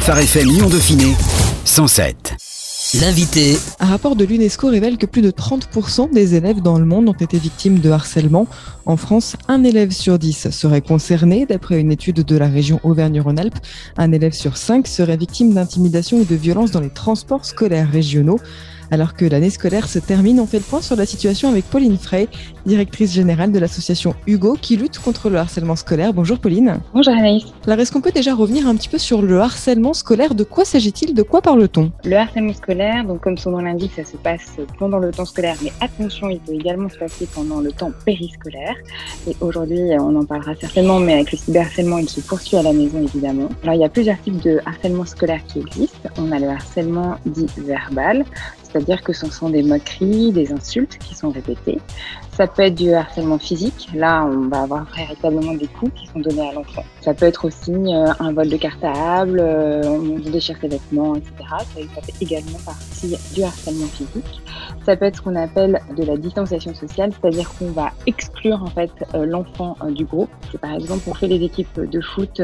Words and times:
Phare 0.00 0.20
FM 0.20 0.48
Lyon 0.48 0.68
Dauphiné 0.68 1.14
107. 1.66 2.34
L'invité. 3.00 3.58
Un 3.80 3.86
rapport 3.86 4.16
de 4.16 4.24
l'UNESCO 4.24 4.68
révèle 4.68 4.96
que 4.96 5.04
plus 5.04 5.20
de 5.20 5.30
30% 5.30 6.10
des 6.10 6.34
élèves 6.34 6.62
dans 6.62 6.78
le 6.78 6.86
monde 6.86 7.08
ont 7.08 7.12
été 7.12 7.38
victimes 7.38 7.78
de 7.80 7.90
harcèlement. 7.90 8.46
En 8.86 8.96
France, 8.96 9.36
un 9.46 9.62
élève 9.62 9.90
sur 9.90 10.18
10 10.18 10.50
serait 10.50 10.80
concerné, 10.80 11.44
d'après 11.44 11.78
une 11.78 11.92
étude 11.92 12.24
de 12.24 12.36
la 12.36 12.48
région 12.48 12.80
Auvergne-Rhône-Alpes. 12.82 13.58
Un 13.98 14.10
élève 14.12 14.32
sur 14.32 14.56
5 14.56 14.88
serait 14.88 15.18
victime 15.18 15.52
d'intimidation 15.52 16.16
ou 16.16 16.24
de 16.24 16.34
violence 16.34 16.70
dans 16.70 16.80
les 16.80 16.90
transports 16.90 17.44
scolaires 17.44 17.90
régionaux. 17.90 18.40
Alors 18.92 19.14
que 19.14 19.24
l'année 19.24 19.50
scolaire 19.50 19.88
se 19.88 20.00
termine, 20.00 20.40
on 20.40 20.46
fait 20.46 20.58
le 20.58 20.64
point 20.64 20.80
sur 20.80 20.96
la 20.96 21.06
situation 21.06 21.48
avec 21.48 21.64
Pauline 21.64 21.96
Frey, 21.96 22.26
directrice 22.66 23.12
générale 23.12 23.52
de 23.52 23.58
l'association 23.60 24.14
Hugo 24.26 24.56
qui 24.60 24.76
lutte 24.76 24.98
contre 24.98 25.30
le 25.30 25.38
harcèlement 25.38 25.76
scolaire. 25.76 26.12
Bonjour 26.12 26.40
Pauline. 26.40 26.80
Bonjour 26.92 27.14
Anaïs. 27.14 27.44
Alors 27.66 27.78
est-ce 27.78 27.92
qu'on 27.92 28.00
peut 28.00 28.10
déjà 28.10 28.34
revenir 28.34 28.66
un 28.66 28.74
petit 28.74 28.88
peu 28.88 28.98
sur 28.98 29.22
le 29.22 29.40
harcèlement 29.40 29.94
scolaire? 29.94 30.34
De 30.34 30.42
quoi 30.42 30.64
s'agit-il? 30.64 31.14
De 31.14 31.22
quoi 31.22 31.40
parle-t-on? 31.40 31.92
Le 32.04 32.16
harcèlement 32.16 32.52
scolaire, 32.52 33.04
donc 33.04 33.20
comme 33.20 33.38
son 33.38 33.52
nom 33.52 33.58
l'indique, 33.58 33.92
ça 33.94 34.04
se 34.04 34.16
passe 34.16 34.56
pendant 34.78 34.98
le 34.98 35.12
temps 35.12 35.24
scolaire, 35.24 35.56
mais 35.62 35.72
attention, 35.80 36.28
il 36.28 36.40
peut 36.40 36.54
également 36.54 36.88
se 36.88 36.98
passer 36.98 37.28
pendant 37.32 37.60
le 37.60 37.70
temps 37.70 37.92
périscolaire. 38.04 38.74
Et 39.28 39.36
aujourd'hui, 39.40 39.82
on 40.00 40.16
en 40.16 40.24
parlera 40.24 40.56
certainement, 40.56 40.98
mais 40.98 41.14
avec 41.14 41.30
le 41.30 41.38
cyberharcèlement, 41.38 41.98
il 41.98 42.08
se 42.08 42.20
poursuit 42.20 42.56
à 42.56 42.62
la 42.62 42.72
maison 42.72 43.00
évidemment. 43.00 43.48
Alors 43.62 43.76
il 43.76 43.82
y 43.82 43.84
a 43.84 43.88
plusieurs 43.88 44.20
types 44.20 44.42
de 44.42 44.60
harcèlement 44.66 45.04
scolaire 45.04 45.40
qui 45.46 45.60
existent. 45.60 46.08
On 46.18 46.32
a 46.32 46.40
le 46.40 46.48
harcèlement 46.48 47.16
dit 47.24 47.46
verbal, 47.56 48.24
c'est-à-dire 48.70 49.02
que 49.02 49.12
ce 49.12 49.26
sont 49.26 49.50
des 49.50 49.62
moqueries, 49.62 50.32
des 50.32 50.52
insultes 50.52 50.98
qui 50.98 51.14
sont 51.14 51.30
répétées. 51.30 51.78
Ça 52.32 52.46
peut 52.46 52.62
être 52.62 52.76
du 52.76 52.92
harcèlement 52.92 53.38
physique. 53.38 53.88
Là, 53.94 54.24
on 54.24 54.48
va 54.48 54.62
avoir 54.62 54.84
véritablement 54.96 55.52
des 55.52 55.66
coups 55.66 55.92
qui 55.94 56.06
sont 56.06 56.20
donnés 56.20 56.48
à 56.48 56.52
l'enfant. 56.52 56.84
Ça 57.02 57.12
peut 57.12 57.26
être 57.26 57.44
aussi 57.44 57.72
euh, 57.72 58.12
un 58.18 58.32
vol 58.32 58.48
de 58.48 58.56
cartable, 58.56 59.40
euh, 59.40 59.82
on 59.84 60.18
déchire 60.30 60.56
ses 60.60 60.68
vêtements, 60.68 61.16
etc. 61.16 61.32
Ça, 61.50 62.00
fait 62.02 62.14
également 62.20 62.58
partie 62.64 63.16
du 63.34 63.42
harcèlement 63.42 63.88
physique. 63.88 64.40
Ça 64.86 64.96
peut 64.96 65.06
être 65.06 65.16
ce 65.16 65.22
qu'on 65.22 65.36
appelle 65.36 65.80
de 65.96 66.04
la 66.04 66.16
distanciation 66.16 66.74
sociale, 66.74 67.12
c'est-à-dire 67.20 67.52
qu'on 67.58 67.72
va 67.72 67.90
exclure 68.06 68.62
en 68.62 68.68
fait 68.68 68.92
euh, 69.14 69.26
l'enfant 69.26 69.76
du 69.90 70.04
groupe. 70.04 70.30
Par 70.62 70.72
exemple, 70.72 71.02
on 71.08 71.14
fait 71.14 71.28
les 71.28 71.44
équipes 71.44 71.80
de 71.80 72.00
foot 72.00 72.40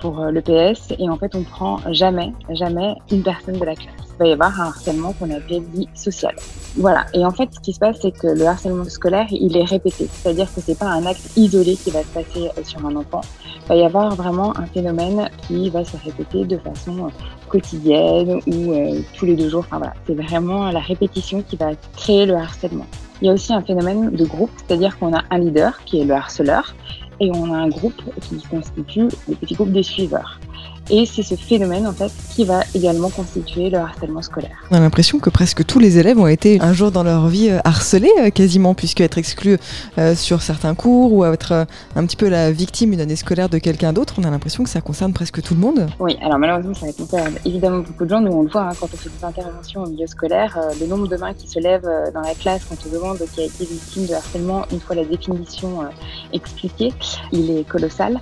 pour 0.00 0.24
le 0.26 0.40
PS 0.40 0.92
et 0.98 1.08
en 1.08 1.16
fait, 1.16 1.34
on 1.34 1.42
prend 1.42 1.78
jamais, 1.90 2.32
jamais 2.50 2.94
une 3.10 3.22
personne 3.22 3.58
de 3.58 3.64
la 3.64 3.74
classe 3.74 4.13
il 4.14 4.18
va 4.18 4.26
y 4.26 4.32
avoir 4.32 4.60
un 4.60 4.66
harcèlement 4.66 5.12
qu'on 5.12 5.30
appelle 5.30 5.62
dit 5.72 5.88
social. 5.94 6.34
Voilà. 6.76 7.06
Et 7.14 7.24
en 7.24 7.30
fait, 7.30 7.48
ce 7.52 7.60
qui 7.60 7.72
se 7.72 7.78
passe, 7.78 7.98
c'est 8.00 8.12
que 8.12 8.26
le 8.26 8.46
harcèlement 8.46 8.84
scolaire, 8.84 9.26
il 9.30 9.56
est 9.56 9.64
répété. 9.64 10.08
C'est-à-dire 10.10 10.46
que 10.52 10.60
c'est 10.60 10.78
pas 10.78 10.88
un 10.88 11.06
acte 11.06 11.36
isolé 11.36 11.76
qui 11.76 11.90
va 11.90 12.02
se 12.02 12.08
passer 12.08 12.50
euh, 12.58 12.64
sur 12.64 12.84
un 12.84 12.96
enfant. 12.96 13.20
Il 13.64 13.68
va 13.68 13.76
y 13.76 13.84
avoir 13.84 14.14
vraiment 14.14 14.56
un 14.56 14.66
phénomène 14.66 15.28
qui 15.46 15.70
va 15.70 15.84
se 15.84 15.96
répéter 15.96 16.44
de 16.44 16.58
façon 16.58 17.06
euh, 17.06 17.10
quotidienne 17.48 18.40
ou 18.46 18.72
euh, 18.72 19.00
tous 19.14 19.26
les 19.26 19.36
deux 19.36 19.48
jours. 19.48 19.64
Enfin 19.66 19.78
voilà. 19.78 19.94
C'est 20.06 20.14
vraiment 20.14 20.70
la 20.70 20.80
répétition 20.80 21.42
qui 21.42 21.56
va 21.56 21.70
créer 21.96 22.26
le 22.26 22.34
harcèlement. 22.34 22.86
Il 23.22 23.28
y 23.28 23.30
a 23.30 23.32
aussi 23.32 23.52
un 23.52 23.62
phénomène 23.62 24.10
de 24.10 24.24
groupe, 24.24 24.50
c'est-à-dire 24.56 24.98
qu'on 24.98 25.14
a 25.14 25.22
un 25.30 25.38
leader 25.38 25.82
qui 25.84 26.00
est 26.00 26.04
le 26.04 26.14
harceleur 26.14 26.74
et 27.20 27.30
on 27.32 27.52
a 27.52 27.56
un 27.56 27.68
groupe 27.68 28.02
qui 28.20 28.42
constitue 28.42 29.08
le 29.28 29.34
petit 29.36 29.54
groupe 29.54 29.70
des 29.70 29.82
suiveurs. 29.82 30.40
Et 30.90 31.06
c'est 31.06 31.22
ce 31.22 31.34
phénomène, 31.34 31.86
en 31.86 31.92
fait, 31.92 32.12
qui 32.30 32.44
va 32.44 32.60
également 32.74 33.08
constituer 33.08 33.70
le 33.70 33.78
harcèlement 33.78 34.20
scolaire. 34.20 34.56
On 34.70 34.76
a 34.76 34.80
l'impression 34.80 35.18
que 35.18 35.30
presque 35.30 35.64
tous 35.64 35.78
les 35.78 35.98
élèves 35.98 36.18
ont 36.18 36.26
été 36.26 36.60
un 36.60 36.74
jour 36.74 36.90
dans 36.90 37.02
leur 37.02 37.28
vie 37.28 37.48
euh, 37.48 37.58
harcelés, 37.64 38.12
euh, 38.20 38.30
quasiment, 38.30 38.74
puisque 38.74 39.00
être 39.00 39.16
exclus 39.16 39.56
euh, 39.96 40.14
sur 40.14 40.42
certains 40.42 40.74
cours 40.74 41.12
ou 41.12 41.24
être 41.24 41.66
un 41.96 42.04
petit 42.04 42.16
peu 42.16 42.28
la 42.28 42.52
victime 42.52 42.90
d'une 42.90 43.00
année 43.00 43.16
scolaire 43.16 43.48
de 43.48 43.56
quelqu'un 43.58 43.94
d'autre, 43.94 44.14
on 44.18 44.24
a 44.24 44.30
l'impression 44.30 44.62
que 44.62 44.68
ça 44.68 44.82
concerne 44.82 45.14
presque 45.14 45.40
tout 45.40 45.54
le 45.54 45.60
monde. 45.60 45.86
Oui, 45.98 46.18
alors 46.20 46.38
malheureusement, 46.38 46.74
ça 46.74 46.92
concerne 46.92 47.34
évidemment 47.46 47.78
beaucoup 47.78 48.04
de 48.04 48.10
gens. 48.10 48.20
Nous, 48.20 48.32
on 48.32 48.42
le 48.42 48.48
voit 48.50 48.68
hein, 48.68 48.72
quand 48.78 48.88
on 48.92 48.96
fait 48.96 49.08
des 49.08 49.24
interventions 49.24 49.84
au 49.84 49.88
milieu 49.88 50.06
scolaire, 50.06 50.58
le 50.78 50.86
nombre 50.86 51.08
de 51.08 51.16
mains 51.16 51.32
qui 51.32 51.48
se 51.48 51.58
lèvent 51.58 51.88
dans 52.12 52.20
la 52.20 52.34
classe 52.34 52.62
quand 52.68 52.76
on 52.86 52.92
demande 52.92 53.18
qui 53.34 53.40
a 53.40 53.44
été 53.44 53.64
victime 53.64 54.06
de 54.06 54.14
harcèlement, 54.14 54.66
une 54.70 54.80
fois 54.80 54.96
la 54.96 55.04
définition 55.04 55.80
expliquée, 56.32 56.92
il 57.32 57.50
est 57.50 57.66
colossal. 57.66 58.20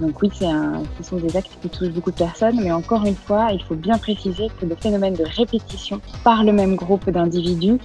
Donc 0.00 0.22
oui, 0.22 0.30
c'est 0.32 0.46
un, 0.46 0.82
ce 1.00 1.08
sont 1.08 1.16
des 1.16 1.36
actes 1.36 1.50
qui 1.60 1.68
touchent 1.68 1.88
beaucoup 1.88 2.03
de 2.10 2.16
personnes, 2.16 2.60
mais 2.62 2.72
encore 2.72 3.04
une 3.04 3.16
fois, 3.16 3.48
il 3.52 3.62
faut 3.62 3.74
bien 3.74 3.98
préciser 3.98 4.48
que 4.60 4.66
le 4.66 4.76
phénomène 4.76 5.14
de 5.14 5.24
répétition 5.24 6.00
par 6.22 6.44
le 6.44 6.52
même 6.52 6.76
groupe 6.76 7.08
d'individus, 7.10 7.78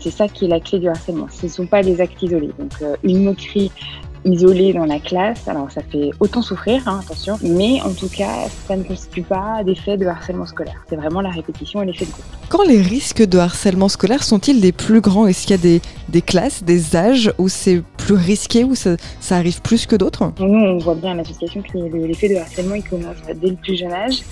c'est 0.00 0.10
ça 0.10 0.28
qui 0.28 0.44
est 0.44 0.48
la 0.48 0.60
clé 0.60 0.78
du 0.78 0.88
harcèlement. 0.88 1.26
Ce 1.30 1.46
ne 1.46 1.50
sont 1.50 1.66
pas 1.66 1.82
des 1.82 2.00
actes 2.00 2.22
isolés. 2.22 2.52
Donc 2.58 2.72
euh, 2.82 2.96
une 3.02 3.24
moquerie 3.24 3.72
isolé 4.26 4.72
dans 4.72 4.84
la 4.84 4.98
classe. 4.98 5.48
Alors 5.48 5.70
ça 5.70 5.82
fait 5.82 6.10
autant 6.20 6.42
souffrir, 6.42 6.82
hein, 6.86 7.00
attention, 7.02 7.38
mais 7.42 7.80
en 7.82 7.92
tout 7.92 8.08
cas, 8.08 8.48
ça 8.66 8.76
ne 8.76 8.82
constitue 8.82 9.22
pas 9.22 9.62
d'effet 9.64 9.96
de 9.96 10.06
harcèlement 10.06 10.46
scolaire. 10.46 10.84
C'est 10.88 10.96
vraiment 10.96 11.20
la 11.20 11.30
répétition 11.30 11.82
et 11.82 11.86
l'effet 11.86 12.04
de 12.04 12.10
groupe. 12.10 12.24
Quand 12.48 12.64
les 12.64 12.80
risques 12.80 13.22
de 13.22 13.38
harcèlement 13.38 13.88
scolaire 13.88 14.22
sont-ils 14.22 14.60
les 14.60 14.72
plus 14.72 15.00
grands? 15.00 15.26
Est-ce 15.26 15.46
qu'il 15.46 15.56
y 15.56 15.58
a 15.58 15.62
des, 15.62 15.80
des, 16.08 16.22
classes, 16.22 16.62
des 16.62 16.96
âges 16.96 17.32
où 17.38 17.48
c'est 17.48 17.82
plus 17.96 18.14
risqué, 18.14 18.64
où 18.64 18.74
ça, 18.74 18.96
ça 19.20 19.36
arrive 19.36 19.60
plus 19.62 19.86
que 19.86 19.96
d'autres? 19.96 20.32
Nous, 20.38 20.46
on 20.46 20.78
voit 20.78 20.94
bien 20.94 21.12
à 21.12 21.14
l'association 21.14 21.62
que 21.62 21.78
l'effet 21.78 22.28
de 22.28 22.36
harcèlement, 22.36 22.74
il 22.74 22.84
commence 22.84 23.16
dès 23.34 23.48
le 23.48 23.56
plus 23.56 23.76
jeune 23.76 23.92
âge. 23.92 24.22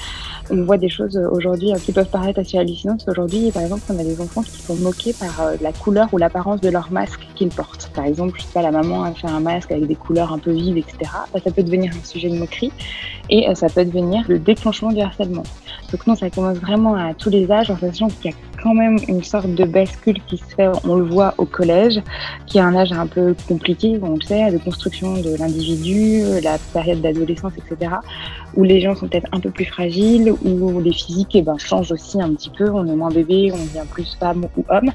On 0.51 0.63
voit 0.65 0.77
des 0.77 0.91
choses 0.91 1.19
aujourd'hui 1.33 1.73
qui 1.85 1.93
peuvent 1.93 2.09
paraître 2.09 2.39
assez 2.39 2.59
hallucinantes. 2.59 3.05
Aujourd'hui, 3.09 3.51
par 3.51 3.63
exemple, 3.63 3.83
on 3.89 3.99
a 3.99 4.05
des 4.05 4.21
enfants 4.21 4.43
qui 4.43 4.61
sont 4.61 4.77
moqués 4.77 5.15
par 5.15 5.41
euh, 5.41 5.57
la 5.63 5.73
couleur 5.73 6.09
ou 6.13 6.19
l'apparence 6.19 6.61
de 6.61 6.69
leur 6.69 6.93
masque 6.93 7.21
qu'ils 7.35 7.49
portent. 7.49 7.91
Par 7.95 8.05
exemple, 8.05 8.35
je 8.37 8.43
sais 8.43 8.53
pas, 8.53 8.63
la 8.63 8.71
maman 8.71 9.05
a 9.05 9.13
fait 9.13 9.27
un 9.27 9.41
masque 9.41 9.73
avec 9.73 9.84
des 9.85 9.95
couleurs 9.95 10.33
un 10.33 10.39
peu 10.39 10.53
vives, 10.53 10.77
etc. 10.77 10.99
Bah, 11.33 11.41
ça 11.43 11.51
peut 11.51 11.63
devenir 11.63 11.93
un 11.95 12.05
sujet 12.05 12.29
de 12.29 12.39
moquerie 12.39 12.73
et 13.31 13.49
euh, 13.49 13.55
ça 13.55 13.69
peut 13.69 13.85
devenir 13.85 14.25
le 14.29 14.39
déclenchement 14.39 14.93
du 14.93 15.01
harcèlement. 15.01 15.45
Donc 15.93 16.07
non, 16.07 16.15
ça 16.15 16.31
commence 16.31 16.59
vraiment 16.59 16.95
à 16.95 17.15
tous 17.15 17.31
les 17.31 17.51
âges 17.51 17.71
en 17.71 17.79
sachant 17.79 18.09
qu'il 18.09 18.31
y 18.31 18.35
a 18.35 18.37
quand 18.65 18.75
même 18.75 18.97
une 19.09 19.23
sorte 19.23 19.55
de 19.55 19.65
bascule 19.65 20.17
qui 20.27 20.39
se 20.39 20.55
fait, 20.57 20.69
on 20.89 20.97
le 20.97 21.05
voit 21.05 21.35
au 21.37 21.45
collège, 21.45 22.01
qui 22.47 22.57
est 22.57 22.63
un 22.63 22.75
âge 22.75 22.93
un 22.93 23.07
peu 23.07 23.37
compliqué, 23.47 23.99
on 24.03 24.15
le 24.15 24.23
sait, 24.23 24.51
de 24.51 24.57
construction 24.57 25.21
de 25.21 25.37
l'individu, 25.37 26.23
la 26.43 26.57
période 26.73 27.03
d'adolescence, 27.03 27.53
etc., 27.59 27.93
où 28.57 28.63
les 28.63 28.81
gens 28.81 28.95
sont 28.95 29.09
peut-être 29.09 29.29
un 29.33 29.41
peu 29.41 29.51
plus 29.51 29.65
fragiles, 29.67 30.33
où 30.43 30.81
les 30.81 30.93
physiques 30.93 31.35
eh 31.35 31.43
ben, 31.43 31.59
changent 31.59 31.93
aussi 31.93 32.21
un 32.23 32.33
petit 32.33 32.51
peu, 32.51 32.71
on 32.71 32.87
est 32.87 32.97
moins 32.97 33.11
bébé, 33.11 33.51
on 33.53 33.59
devient 33.59 33.87
plus 33.91 34.17
femme 34.19 34.47
ou 34.57 34.65
homme. 34.69 34.91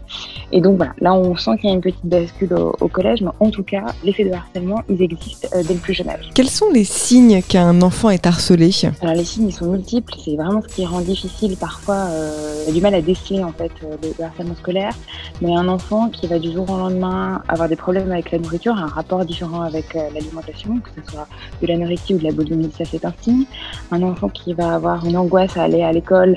Et 0.52 0.62
donc 0.62 0.78
voilà, 0.78 0.94
là 1.00 1.14
on 1.14 1.36
sent 1.36 1.52
qu'il 1.58 1.70
y 1.70 1.72
a 1.72 1.76
une 1.76 1.82
petite 1.82 2.06
bascule 2.06 2.54
au, 2.54 2.88
collège, 2.88 3.22
mais 3.22 3.32
en 3.40 3.52
tout 3.52 3.64
cas, 3.64 3.86
l'effet 4.04 4.24
de 4.24 4.32
harcèlement, 4.32 4.82
ils 4.90 5.02
existent 5.02 5.48
euh, 5.54 5.62
dès 5.68 5.76
le 5.76 5.80
plus 5.80 5.94
jeune 5.94 6.10
âge. 6.10 6.30
Quels 6.34 6.50
sont 6.50 6.72
les 6.72 6.86
signes 6.86 7.44
qu'un 7.44 7.82
enfant 7.82 8.10
est 8.10 8.26
harcelé? 8.26 8.72
Alors 9.02 9.16
les 9.16 9.24
signes, 9.24 9.50
ils 9.50 9.54
sont 9.54 9.66
multiples, 9.66 10.14
c'est 10.24 10.36
vraiment 10.36 10.62
ce 10.62 10.74
qui 10.74 10.86
rend 10.86 11.02
difficile 11.02 11.56
parfois, 11.58 12.08
euh, 12.10 12.72
du 12.72 12.82
mal 12.82 12.96
à 12.96 13.02
déceler 13.02 13.44
en 13.44 13.52
fait 13.60 13.72
euh, 13.84 13.96
le, 14.18 14.24
harcèlement 14.24 14.56
scolaire. 14.56 14.94
Mais 15.42 15.56
un 15.56 15.68
enfant 15.68 16.10
qui 16.10 16.28
va 16.28 16.40
du 16.40 16.52
jour 16.52 16.70
au 16.70 16.78
lendemain 16.78 17.42
avoir 17.48 17.68
des 17.68 17.76
problèmes 17.76 18.12
avec 18.12 18.32
la 18.32 18.40
nourriture, 18.40 18.76
un 18.76 18.88
rapport 18.88 19.26
différent 19.26 19.62
avec 19.62 19.96
euh, 19.96 20.10
l'alimentation, 20.14 20.80
que 20.80 20.90
ce 20.96 21.12
soit 21.12 21.28
de 21.62 21.68
l'anorexie 21.68 22.16
ou 22.16 22.18
de 22.18 22.24
la 22.24 22.32
boulimie, 22.32 22.72
ça 22.78 22.86
c'est 22.86 23.04
un 23.06 23.14
signe. 23.22 23.46
Un 23.92 24.02
enfant 24.04 24.30
qui 24.30 24.54
va 24.54 24.76
avoir 24.76 25.06
une 25.06 25.18
angoisse 25.18 25.58
à 25.58 25.64
aller 25.64 25.84
à 25.84 25.92
l'école 25.92 26.36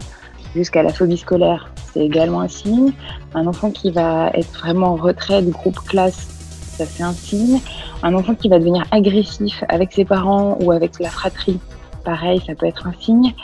jusqu'à 0.54 0.82
la 0.82 0.92
phobie 0.92 1.16
scolaire, 1.16 1.70
c'est 1.92 2.00
également 2.00 2.40
un 2.40 2.48
signe. 2.48 2.92
Un 3.34 3.46
enfant 3.46 3.70
qui 3.70 3.90
va 3.90 4.30
être 4.34 4.52
vraiment 4.58 4.88
en 4.88 4.96
retrait 4.96 5.42
du 5.42 5.50
groupe 5.50 5.78
classe, 5.80 6.28
ça 6.76 6.84
c'est 6.86 7.02
un 7.02 7.12
signe. 7.12 7.60
Un 8.02 8.14
enfant 8.14 8.34
qui 8.34 8.48
va 8.48 8.58
devenir 8.58 8.84
agressif 8.90 9.62
avec 9.68 9.92
ses 9.92 10.04
parents 10.04 10.58
ou 10.60 10.72
avec 10.72 10.98
la 10.98 11.08
fratrie, 11.08 11.60
pareil, 12.02 12.40
ça 12.46 12.54
peut 12.54 12.66
être 12.66 12.86
un 12.86 12.92
signe. 13.00 13.34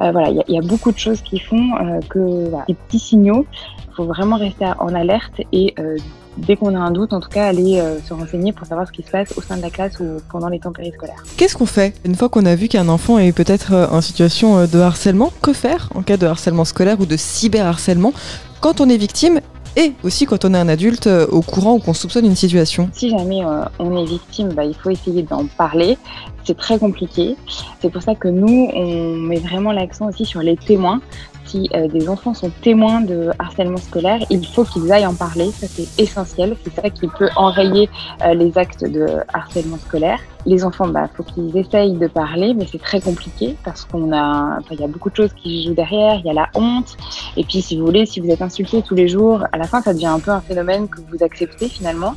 Euh, 0.00 0.12
voilà, 0.12 0.30
il 0.30 0.54
y, 0.54 0.58
a 0.58 0.62
beaucoup 0.62 0.92
de 0.92 0.98
choses 0.98 1.20
qui 1.20 1.38
font 1.38 1.76
euh, 1.76 2.00
que 2.08 2.50
des 2.66 2.74
petits 2.74 2.98
signaux, 2.98 3.46
il 3.88 3.94
faut 3.94 4.04
vraiment 4.04 4.36
rester 4.36 4.66
en 4.78 4.94
alerte 4.94 5.40
et 5.52 5.74
euh, 5.78 5.96
dès 6.36 6.56
qu'on 6.56 6.74
a 6.74 6.78
un 6.78 6.90
doute, 6.90 7.12
en 7.12 7.20
tout 7.20 7.28
cas, 7.28 7.46
aller 7.46 7.80
se 8.04 8.12
renseigner 8.12 8.52
pour 8.52 8.66
savoir 8.66 8.88
ce 8.88 8.92
qui 8.92 9.04
se 9.04 9.10
passe 9.10 9.32
au 9.36 9.40
sein 9.40 9.56
de 9.56 9.62
la 9.62 9.70
classe 9.70 10.00
ou 10.00 10.20
pendant 10.30 10.48
les 10.48 10.58
temps 10.58 10.72
périscolaires. 10.72 11.22
Qu'est-ce 11.36 11.56
qu'on 11.56 11.66
fait 11.66 11.94
une 12.04 12.16
fois 12.16 12.28
qu'on 12.28 12.44
a 12.44 12.56
vu 12.56 12.66
qu'un 12.66 12.88
enfant 12.88 13.18
est 13.18 13.30
peut-être 13.30 13.88
en 13.92 14.00
situation 14.00 14.66
de 14.66 14.78
harcèlement? 14.80 15.32
Que 15.42 15.52
faire 15.52 15.90
en 15.94 16.02
cas 16.02 16.16
de 16.16 16.26
harcèlement 16.26 16.64
scolaire 16.64 16.98
ou 16.98 17.06
de 17.06 17.16
cyberharcèlement? 17.16 18.12
Quand 18.60 18.80
on 18.80 18.88
est 18.88 18.96
victime 18.96 19.40
et 19.76 19.92
aussi 20.02 20.26
quand 20.26 20.44
on 20.44 20.54
est 20.54 20.58
un 20.58 20.68
adulte 20.68 21.06
euh, 21.06 21.26
au 21.28 21.42
courant 21.42 21.74
ou 21.74 21.78
qu'on 21.78 21.94
soupçonne 21.94 22.24
une 22.24 22.36
situation. 22.36 22.88
Si 22.92 23.10
jamais 23.10 23.44
euh, 23.44 23.64
on 23.78 23.96
est 23.96 24.04
victime, 24.04 24.48
bah, 24.48 24.64
il 24.64 24.74
faut 24.74 24.90
essayer 24.90 25.22
d'en 25.22 25.46
parler. 25.46 25.98
C'est 26.44 26.56
très 26.56 26.78
compliqué. 26.78 27.36
C'est 27.80 27.90
pour 27.90 28.02
ça 28.02 28.14
que 28.14 28.28
nous, 28.28 28.70
on 28.74 29.16
met 29.16 29.38
vraiment 29.38 29.72
l'accent 29.72 30.08
aussi 30.08 30.24
sur 30.24 30.40
les 30.40 30.56
témoins. 30.56 31.00
Si 31.46 31.68
euh, 31.74 31.88
des 31.88 32.08
enfants 32.08 32.34
sont 32.34 32.50
témoins 32.62 33.00
de 33.00 33.30
harcèlement 33.38 33.76
scolaire, 33.78 34.20
il 34.30 34.46
faut 34.46 34.64
qu'ils 34.64 34.90
aillent 34.92 35.06
en 35.06 35.14
parler. 35.14 35.50
Ça, 35.52 35.66
c'est 35.68 36.00
essentiel. 36.00 36.56
C'est 36.64 36.74
ça 36.74 36.90
qui 36.90 37.08
peut 37.08 37.28
enrayer 37.36 37.88
euh, 38.24 38.34
les 38.34 38.56
actes 38.58 38.84
de 38.84 39.06
harcèlement 39.32 39.78
scolaire. 39.78 40.18
Les 40.46 40.64
enfants, 40.64 40.88
bah, 40.88 41.08
faut 41.14 41.22
qu'ils 41.22 41.56
essayent 41.56 41.94
de 41.94 42.06
parler, 42.06 42.52
mais 42.54 42.66
c'est 42.70 42.80
très 42.80 43.00
compliqué 43.00 43.56
parce 43.64 43.84
qu'on 43.86 44.12
a, 44.12 44.58
il 44.70 44.80
y 44.80 44.84
a 44.84 44.88
beaucoup 44.88 45.08
de 45.08 45.16
choses 45.16 45.32
qui 45.32 45.64
jouent 45.64 45.74
derrière. 45.74 46.16
Il 46.16 46.26
y 46.26 46.30
a 46.30 46.34
la 46.34 46.48
honte. 46.54 46.96
Et 47.36 47.44
puis, 47.44 47.62
si 47.62 47.78
vous 47.78 47.86
voulez, 47.86 48.04
si 48.04 48.20
vous 48.20 48.28
êtes 48.30 48.42
insulté 48.42 48.82
tous 48.82 48.94
les 48.94 49.08
jours, 49.08 49.44
à 49.52 49.58
la 49.58 49.64
fin, 49.64 49.80
ça 49.80 49.94
devient 49.94 50.06
un 50.06 50.20
peu 50.20 50.30
un 50.30 50.40
phénomène 50.40 50.88
que 50.88 51.00
vous 51.10 51.24
acceptez 51.24 51.68
finalement. 51.68 52.14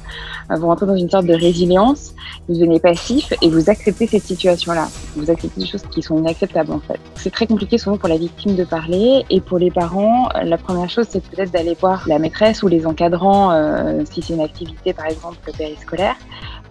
Euh, 0.51 0.55
vous 0.55 0.67
rentrez 0.67 0.85
dans 0.85 0.95
une 0.95 1.09
sorte 1.09 1.25
de 1.25 1.33
résilience. 1.33 2.13
Vous 2.47 2.55
devenez 2.55 2.79
passif 2.79 3.33
et 3.41 3.49
vous 3.49 3.69
acceptez 3.69 4.07
cette 4.07 4.23
situation-là. 4.23 4.87
Vous 5.15 5.29
acceptez 5.29 5.61
des 5.61 5.67
choses 5.67 5.83
qui 5.83 6.01
sont 6.01 6.17
inacceptables 6.17 6.71
en 6.71 6.79
fait. 6.79 6.99
C'est 7.15 7.31
très 7.31 7.47
compliqué 7.47 7.77
souvent 7.77 7.97
pour 7.97 8.09
la 8.09 8.17
victime 8.17 8.55
de 8.55 8.63
parler 8.63 9.16
et 9.29 9.41
pour 9.41 9.57
les 9.57 9.71
parents, 9.71 10.29
la 10.43 10.57
première 10.57 10.89
chose, 10.89 11.07
c'est 11.09 11.23
peut-être 11.23 11.51
d'aller 11.51 11.75
voir 11.79 12.07
la 12.07 12.19
maîtresse 12.19 12.63
ou 12.63 12.67
les 12.67 12.85
encadrants 12.85 13.51
euh, 13.51 14.03
si 14.09 14.21
c'est 14.21 14.33
une 14.33 14.41
activité 14.41 14.93
par 14.93 15.07
exemple 15.07 15.37
périscolaire 15.57 16.15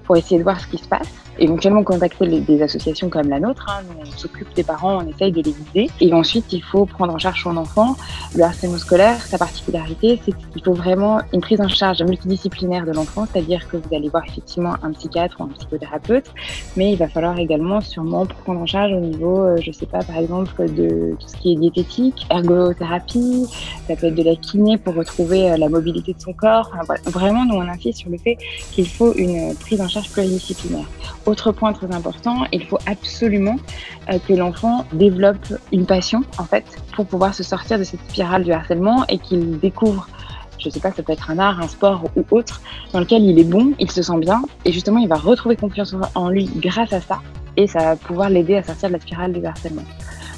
pour 0.05 0.17
essayer 0.17 0.39
de 0.39 0.45
voir 0.45 0.61
ce 0.61 0.67
qui 0.67 0.79
se 0.79 0.89
passe. 0.89 1.26
Éventuellement 1.39 1.85
contacter 1.85 2.41
des 2.41 2.63
associations 2.63 3.09
comme 3.09 3.29
la 3.29 3.41
nôtre. 3.41 3.67
Hein. 3.69 3.85
on 4.01 4.05
s'occupe 4.17 4.53
des 4.55 4.65
parents, 4.65 4.99
on 5.03 5.09
essaye 5.09 5.33
de 5.33 5.43
les 5.43 5.53
guider. 5.53 5.91
Et 6.01 6.13
ensuite, 6.13 6.53
il 6.53 6.63
faut 6.63 6.87
prendre 6.87 7.15
en 7.15 7.19
charge 7.19 7.43
son 7.43 7.57
enfant. 7.57 7.97
Le 8.35 8.43
harcèlement 8.43 8.79
scolaire, 8.79 9.21
sa 9.23 9.39
particularité, 9.39 10.21
c'est 10.25 10.33
qu'il 10.33 10.63
faut 10.63 10.73
vraiment 10.73 11.21
une 11.33 11.41
prise 11.41 11.61
en 11.61 11.69
charge 11.69 12.03
multidisciplinaire 12.03 12.87
de 12.87 12.93
l'enfant, 12.93 13.27
c'est-à-dire 13.31 13.69
que 13.69 13.77
vous 13.77 13.95
allez 13.95 14.09
voir 14.09 14.25
effectivement 14.27 14.75
un 14.83 14.93
psychiatre 14.93 15.37
ou 15.41 15.45
un 15.45 15.49
psychothérapeute, 15.49 16.31
mais 16.77 16.93
il 16.93 16.99
va 16.99 17.09
falloir 17.09 17.39
également 17.39 17.81
sûrement 17.81 18.27
prendre 18.27 18.61
en 18.61 18.67
charge 18.67 18.93
au 18.93 19.01
niveau, 19.01 19.41
euh, 19.41 19.57
je 19.61 19.71
sais 19.73 19.87
pas, 19.87 20.03
par 20.03 20.17
exemple, 20.17 20.53
de 20.73 21.17
tout 21.19 21.29
ce 21.29 21.37
qui 21.37 21.53
est 21.53 21.57
diététique, 21.57 22.27
ergothérapie, 22.31 23.47
ça 23.87 23.97
peut 23.97 24.07
être 24.07 24.15
de 24.15 24.23
la 24.23 24.37
kiné 24.37 24.79
pour 24.79 24.95
retrouver 24.95 25.51
euh, 25.51 25.57
la 25.57 25.69
mobilité 25.69 26.13
de 26.13 26.21
son 26.21 26.33
corps. 26.33 26.71
Vraiment, 27.07 27.45
nous, 27.45 27.55
on 27.55 27.69
insiste 27.69 27.99
sur 27.99 28.11
le 28.11 28.19
fait 28.19 28.39
qu'il 28.73 28.89
faut 28.89 29.13
une 29.15 29.55
prise 29.55 29.81
en 29.81 29.89
charge 29.89 30.11
pluridisciplinaire. 30.11 30.87
Autre 31.27 31.53
point 31.53 31.73
très 31.73 31.93
important, 31.93 32.45
il 32.53 32.65
faut 32.65 32.79
absolument 32.87 33.57
euh, 34.11 34.19
que 34.27 34.33
l'enfant 34.33 34.85
développe 34.93 35.53
une 35.73 35.85
passion, 35.85 36.23
en 36.39 36.45
fait, 36.45 36.65
pour 36.95 37.07
pouvoir 37.07 37.35
se 37.35 37.43
sortir 37.43 37.79
de 37.79 37.85
cette 37.85 38.01
spirale 38.09 38.45
du 38.45 38.53
harcèlement 38.53 39.05
et 39.09 39.19
qu'il 39.19 39.59
découvre 39.59 40.07
je 40.59 40.71
sais 40.71 40.81
pas, 40.81 40.91
ça 40.91 41.03
peut 41.03 41.13
être 41.13 41.31
un 41.31 41.39
art, 41.39 41.61
un 41.61 41.69
sport 41.69 42.05
ou 42.17 42.25
autre, 42.31 42.63
dans 42.93 43.01
lequel 43.01 43.23
il 43.23 43.39
est 43.39 43.45
bon, 43.45 43.73
il 43.79 43.91
se 43.91 44.03
sent 44.03 44.19
bien, 44.19 44.43
et 44.65 44.73
justement, 44.73 44.99
il 44.99 45.09
va 45.09 45.17
retrouver 45.17 45.55
confiance 45.55 45.95
en 46.15 46.29
lui 46.31 46.47
grâce 46.57 46.93
à 46.95 47.01
ça, 47.01 47.21
et 47.57 47.67
ça 47.67 47.79
va 47.81 47.97
pouvoir 47.97 48.31
l'aider 48.31 48.57
à 48.57 48.63
sortir 48.63 48.89
de 48.89 48.95
la 48.95 49.01
spirale 49.01 49.33
du 49.33 49.45
harcèlement. 49.45 49.85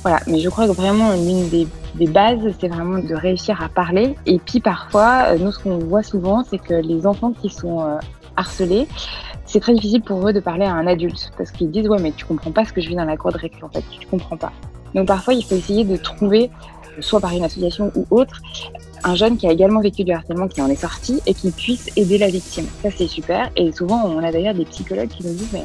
Voilà, 0.03 0.21
mais 0.27 0.39
je 0.39 0.49
crois 0.49 0.67
que 0.67 0.73
vraiment 0.73 1.13
l'une 1.13 1.49
des, 1.49 2.07
bases, 2.07 2.39
c'est 2.61 2.69
vraiment 2.69 2.99
de 2.99 3.15
réussir 3.15 3.61
à 3.63 3.69
parler. 3.69 4.15
Et 4.27 4.39
puis 4.39 4.61
parfois, 4.61 5.31
euh, 5.31 5.39
nous, 5.39 5.51
ce 5.51 5.59
qu'on 5.59 5.79
voit 5.79 6.05
souvent, 6.05 6.45
c'est 6.49 6.59
que 6.59 6.75
les 6.75 7.05
enfants 7.07 7.33
qui 7.33 7.49
sont 7.49 7.81
euh, 7.81 7.97
harcelés, 8.37 8.87
c'est 9.49 9.61
très 9.61 9.73
difficile 9.73 10.03
pour 10.03 10.29
eux 10.29 10.33
de 10.33 10.41
parler 10.41 10.67
à 10.67 10.75
un 10.75 10.87
adulte 10.87 11.33
parce 11.37 11.51
qu'ils 11.51 11.71
disent 11.71 11.89
ouais 11.89 11.99
mais 12.01 12.13
tu 12.13 12.25
comprends 12.27 12.53
pas 12.53 12.65
ce 12.65 12.73
que 12.73 12.81
je 12.81 12.89
vis 12.89 12.95
dans 12.95 13.05
la 13.05 13.17
cour 13.17 13.33
de 13.33 13.39
récré 13.39 13.63
en 13.63 13.69
fait, 13.71 13.83
tu 13.91 14.07
comprends 14.07 14.37
pas. 14.37 14.53
Donc 14.95 15.09
parfois 15.09 15.35
il 15.35 15.43
faut 15.45 15.57
essayer 15.57 15.85
de 15.85 15.97
trouver, 15.97 16.51
soit 17.01 17.21
par 17.21 17.33
une 17.33 17.45
association 17.45 17.91
ou 17.97 18.07
autre, 18.11 18.41
un 19.05 19.15
jeune 19.15 19.39
qui 19.39 19.47
a 19.47 19.53
également 19.53 19.81
vécu 19.81 20.05
du 20.05 20.13
harcèlement, 20.13 20.49
qui 20.49 20.61
en 20.61 20.69
est 20.69 20.77
sorti 20.77 21.21
et 21.27 21.33
qui 21.33 21.51
puisse 21.51 21.89
aider 21.97 22.19
la 22.19 22.29
victime. 22.29 22.67
Ça 22.83 22.91
c'est 22.95 23.09
super 23.09 23.51
et 23.57 23.73
souvent 23.73 24.05
on 24.05 24.23
a 24.23 24.31
d'ailleurs 24.31 24.55
des 24.55 24.67
psychologues 24.67 25.09
qui 25.09 25.27
nous 25.27 25.33
disent 25.33 25.53
mais 25.53 25.65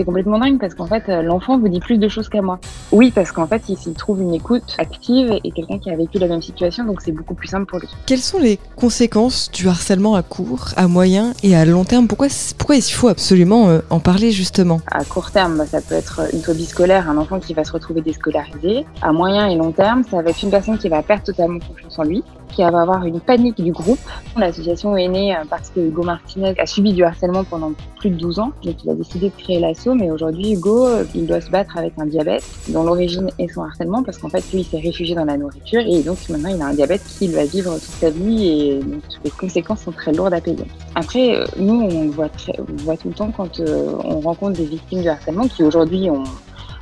c'est 0.00 0.06
complètement 0.06 0.38
dingue 0.38 0.58
parce 0.58 0.72
qu'en 0.72 0.86
fait, 0.86 1.10
euh, 1.10 1.20
l'enfant 1.20 1.58
vous 1.58 1.68
dit 1.68 1.78
plus 1.78 1.98
de 1.98 2.08
choses 2.08 2.30
qu'à 2.30 2.40
moi. 2.40 2.58
Oui, 2.90 3.10
parce 3.14 3.32
qu'en 3.32 3.46
fait, 3.46 3.64
il 3.68 3.76
s'y 3.76 3.92
trouve 3.92 4.22
une 4.22 4.32
écoute 4.32 4.74
active 4.78 5.38
et 5.44 5.50
quelqu'un 5.50 5.78
qui 5.78 5.90
a 5.90 5.96
vécu 5.96 6.18
la 6.18 6.26
même 6.26 6.40
situation, 6.40 6.84
donc 6.84 7.02
c'est 7.02 7.12
beaucoup 7.12 7.34
plus 7.34 7.48
simple 7.48 7.66
pour 7.66 7.80
lui. 7.80 7.88
Quelles 8.06 8.20
sont 8.20 8.38
les 8.38 8.58
conséquences 8.76 9.50
du 9.52 9.68
harcèlement 9.68 10.14
à 10.14 10.22
court, 10.22 10.70
à 10.76 10.88
moyen 10.88 11.34
et 11.42 11.54
à 11.54 11.66
long 11.66 11.84
terme? 11.84 12.08
Pourquoi, 12.08 12.28
pourquoi 12.56 12.76
il 12.76 12.82
faut 12.82 13.08
absolument 13.08 13.68
euh, 13.68 13.80
en 13.90 14.00
parler 14.00 14.30
justement? 14.30 14.80
À 14.90 15.04
court 15.04 15.32
terme, 15.32 15.58
bah, 15.58 15.66
ça 15.66 15.82
peut 15.82 15.96
être 15.96 16.22
une 16.32 16.40
phobie 16.40 16.64
scolaire, 16.64 17.10
un 17.10 17.18
enfant 17.18 17.38
qui 17.38 17.52
va 17.52 17.64
se 17.64 17.72
retrouver 17.72 18.00
déscolarisé. 18.00 18.86
À 19.02 19.12
moyen 19.12 19.48
et 19.48 19.56
long 19.56 19.72
terme, 19.72 20.02
ça 20.10 20.22
va 20.22 20.30
être 20.30 20.42
une 20.42 20.50
personne 20.50 20.78
qui 20.78 20.88
va 20.88 21.02
perdre 21.02 21.24
totalement 21.24 21.58
confiance 21.58 21.98
en 21.98 22.04
lui, 22.04 22.24
qui 22.50 22.62
va 22.62 22.80
avoir 22.80 23.04
une 23.04 23.20
panique 23.20 23.62
du 23.62 23.72
groupe. 23.72 23.98
L'association 24.36 24.96
est 24.96 25.08
née 25.08 25.34
euh, 25.34 25.40
parce 25.48 25.70
que 25.70 25.80
Hugo 25.80 26.02
Martinez 26.02 26.54
a 26.58 26.66
subi 26.66 26.92
du 26.92 27.04
harcèlement 27.04 27.44
pendant 27.44 27.72
plus 27.98 28.10
de 28.10 28.16
12 28.16 28.38
ans, 28.38 28.52
donc 28.64 28.76
il 28.84 28.90
a 28.90 28.94
décidé 28.94 29.28
de 29.28 29.42
créer 29.42 29.60
l'assaut, 29.60 29.94
mais 29.94 30.10
aujourd'hui 30.10 30.52
Hugo, 30.54 30.86
euh, 30.86 31.04
il 31.14 31.26
doit 31.26 31.40
se 31.40 31.50
battre 31.50 31.76
avec 31.76 31.92
un 31.98 32.06
diabète 32.06 32.44
dont 32.68 32.82
l'origine 32.82 33.30
est 33.38 33.48
son 33.48 33.62
harcèlement 33.62 34.02
parce 34.02 34.18
qu'en 34.18 34.28
fait 34.28 34.44
lui 34.52 34.60
il 34.60 34.64
s'est 34.64 34.78
réfugié 34.78 35.14
dans 35.14 35.24
la 35.24 35.36
nourriture 35.36 35.80
et 35.80 36.02
donc 36.02 36.16
maintenant 36.28 36.50
il 36.54 36.62
a 36.62 36.66
un 36.66 36.74
diabète 36.74 37.02
qui 37.04 37.28
va 37.28 37.44
vivre 37.44 37.74
toute 37.74 37.82
sa 37.82 38.10
vie 38.10 38.48
et 38.48 38.78
donc, 38.78 39.02
les 39.24 39.30
conséquences 39.30 39.82
sont 39.82 39.92
très 39.92 40.12
lourdes 40.12 40.32
à 40.32 40.40
payer. 40.40 40.64
Après, 40.94 41.34
euh, 41.36 41.44
nous 41.58 41.80
on 41.82 42.08
voit, 42.08 42.28
très, 42.28 42.54
voit 42.84 42.96
tout 42.96 43.08
le 43.08 43.14
temps 43.14 43.32
quand 43.36 43.60
on 43.60 44.20
rencontre 44.20 44.58
des 44.58 44.66
victimes 44.66 45.02
de 45.02 45.08
harcèlement 45.08 45.48
qui 45.48 45.62
aujourd'hui 45.62 46.10
ont 46.10 46.24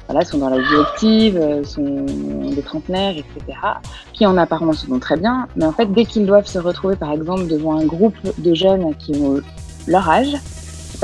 voilà, 0.09 0.25
sont 0.25 0.39
dans 0.39 0.49
la 0.49 0.59
vie 0.59 0.77
active, 0.81 1.37
euh, 1.37 1.63
sont 1.65 2.07
des 2.55 2.63
trentenaires, 2.63 3.13
etc., 3.17 3.59
qui 4.13 4.27
en 4.27 4.37
apparence 4.37 4.89
vont 4.89 4.99
très 4.99 5.17
bien, 5.17 5.47
mais 5.57 5.67
en 5.67 5.73
fait, 5.73 5.87
dès 5.93 6.05
qu'ils 6.05 6.27
doivent 6.27 6.47
se 6.47 6.59
retrouver, 6.59 6.97
par 6.97 7.13
exemple, 7.13 7.47
devant 7.47 7.79
un 7.79 7.85
groupe 7.85 8.17
de 8.39 8.55
jeunes 8.55 8.95
qui 8.97 9.15
ont 9.17 9.41
leur 9.87 10.09
âge, 10.09 10.35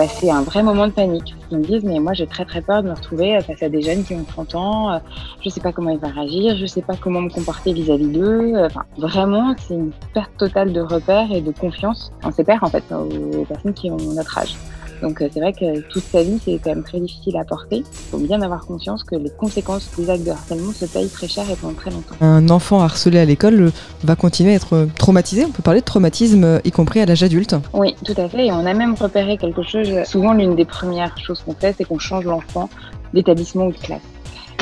c'est 0.08 0.30
un 0.30 0.42
vrai 0.42 0.62
moment 0.62 0.88
de 0.88 0.92
panique. 0.92 1.34
Ils 1.50 1.58
me 1.58 1.64
disent, 1.64 1.84
mais 1.84 2.00
moi 2.00 2.14
j'ai 2.14 2.26
très 2.26 2.44
très 2.44 2.60
peur 2.60 2.82
de 2.82 2.88
me 2.88 2.94
retrouver 2.94 3.38
face 3.42 3.62
à 3.62 3.68
des 3.68 3.80
jeunes 3.80 4.02
qui 4.02 4.14
ont 4.14 4.24
30 4.24 4.54
ans, 4.56 4.92
euh, 4.92 4.98
je 5.40 5.48
ne 5.48 5.52
sais 5.52 5.60
pas 5.60 5.70
comment 5.72 5.90
ils 5.90 5.98
vont 5.98 6.10
réagir, 6.10 6.56
je 6.56 6.62
ne 6.62 6.66
sais 6.66 6.82
pas 6.82 6.94
comment 7.00 7.20
me 7.20 7.30
comporter 7.30 7.72
vis-à-vis 7.72 8.08
d'eux. 8.08 8.54
Enfin, 8.56 8.82
vraiment, 8.98 9.54
c'est 9.58 9.74
une 9.74 9.92
perte 10.12 10.36
totale 10.36 10.72
de 10.72 10.80
repères 10.80 11.30
et 11.30 11.40
de 11.40 11.52
confiance 11.52 12.12
en 12.24 12.32
ses 12.32 12.42
pairs, 12.42 12.64
en 12.64 12.70
fait, 12.70 12.84
aux 12.92 13.44
personnes 13.44 13.74
qui 13.74 13.90
ont 13.90 13.96
notre 13.96 14.38
âge. 14.38 14.56
Donc 15.04 15.20
euh, 15.20 15.28
c'est 15.30 15.40
vrai 15.40 15.52
que 15.52 15.80
toute 15.82 16.02
sa 16.04 16.22
vie, 16.22 16.40
c'est 16.42 16.58
quand 16.64 16.70
même 16.70 16.82
très 16.82 16.98
difficile 16.98 17.36
à 17.36 17.44
porter. 17.44 17.76
Il 17.76 18.10
faut 18.10 18.16
bien 18.16 18.40
avoir 18.40 18.64
conscience 18.64 19.04
que 19.04 19.14
les 19.14 19.28
conséquences 19.28 19.90
des 19.98 20.08
actes 20.08 20.24
de 20.24 20.30
harcèlement 20.30 20.72
se 20.72 20.86
payent 20.86 21.10
très 21.10 21.28
cher 21.28 21.44
et 21.50 21.56
pendant 21.56 21.74
très 21.74 21.90
longtemps. 21.90 22.14
Un 22.22 22.48
enfant 22.48 22.80
harcelé 22.80 23.18
à 23.18 23.26
l'école 23.26 23.60
euh, 23.60 23.70
va 24.02 24.16
continuer 24.16 24.52
à 24.52 24.54
être 24.54 24.88
traumatisé. 24.96 25.44
On 25.44 25.50
peut 25.50 25.62
parler 25.62 25.80
de 25.80 25.84
traumatisme, 25.84 26.44
euh, 26.44 26.58
y 26.64 26.70
compris 26.70 27.00
à 27.00 27.06
l'âge 27.06 27.22
adulte. 27.22 27.54
Oui, 27.74 27.94
tout 28.02 28.14
à 28.16 28.30
fait. 28.30 28.46
Et 28.46 28.52
on 28.52 28.64
a 28.64 28.72
même 28.72 28.94
repéré 28.94 29.36
quelque 29.36 29.62
chose. 29.62 29.92
Souvent, 30.06 30.32
l'une 30.32 30.56
des 30.56 30.64
premières 30.64 31.18
choses 31.18 31.42
qu'on 31.42 31.54
fait, 31.54 31.74
c'est 31.76 31.84
qu'on 31.84 31.98
change 31.98 32.24
l'enfant 32.24 32.70
d'établissement 33.12 33.66
ou 33.66 33.72
de 33.72 33.78
classe. 33.78 34.00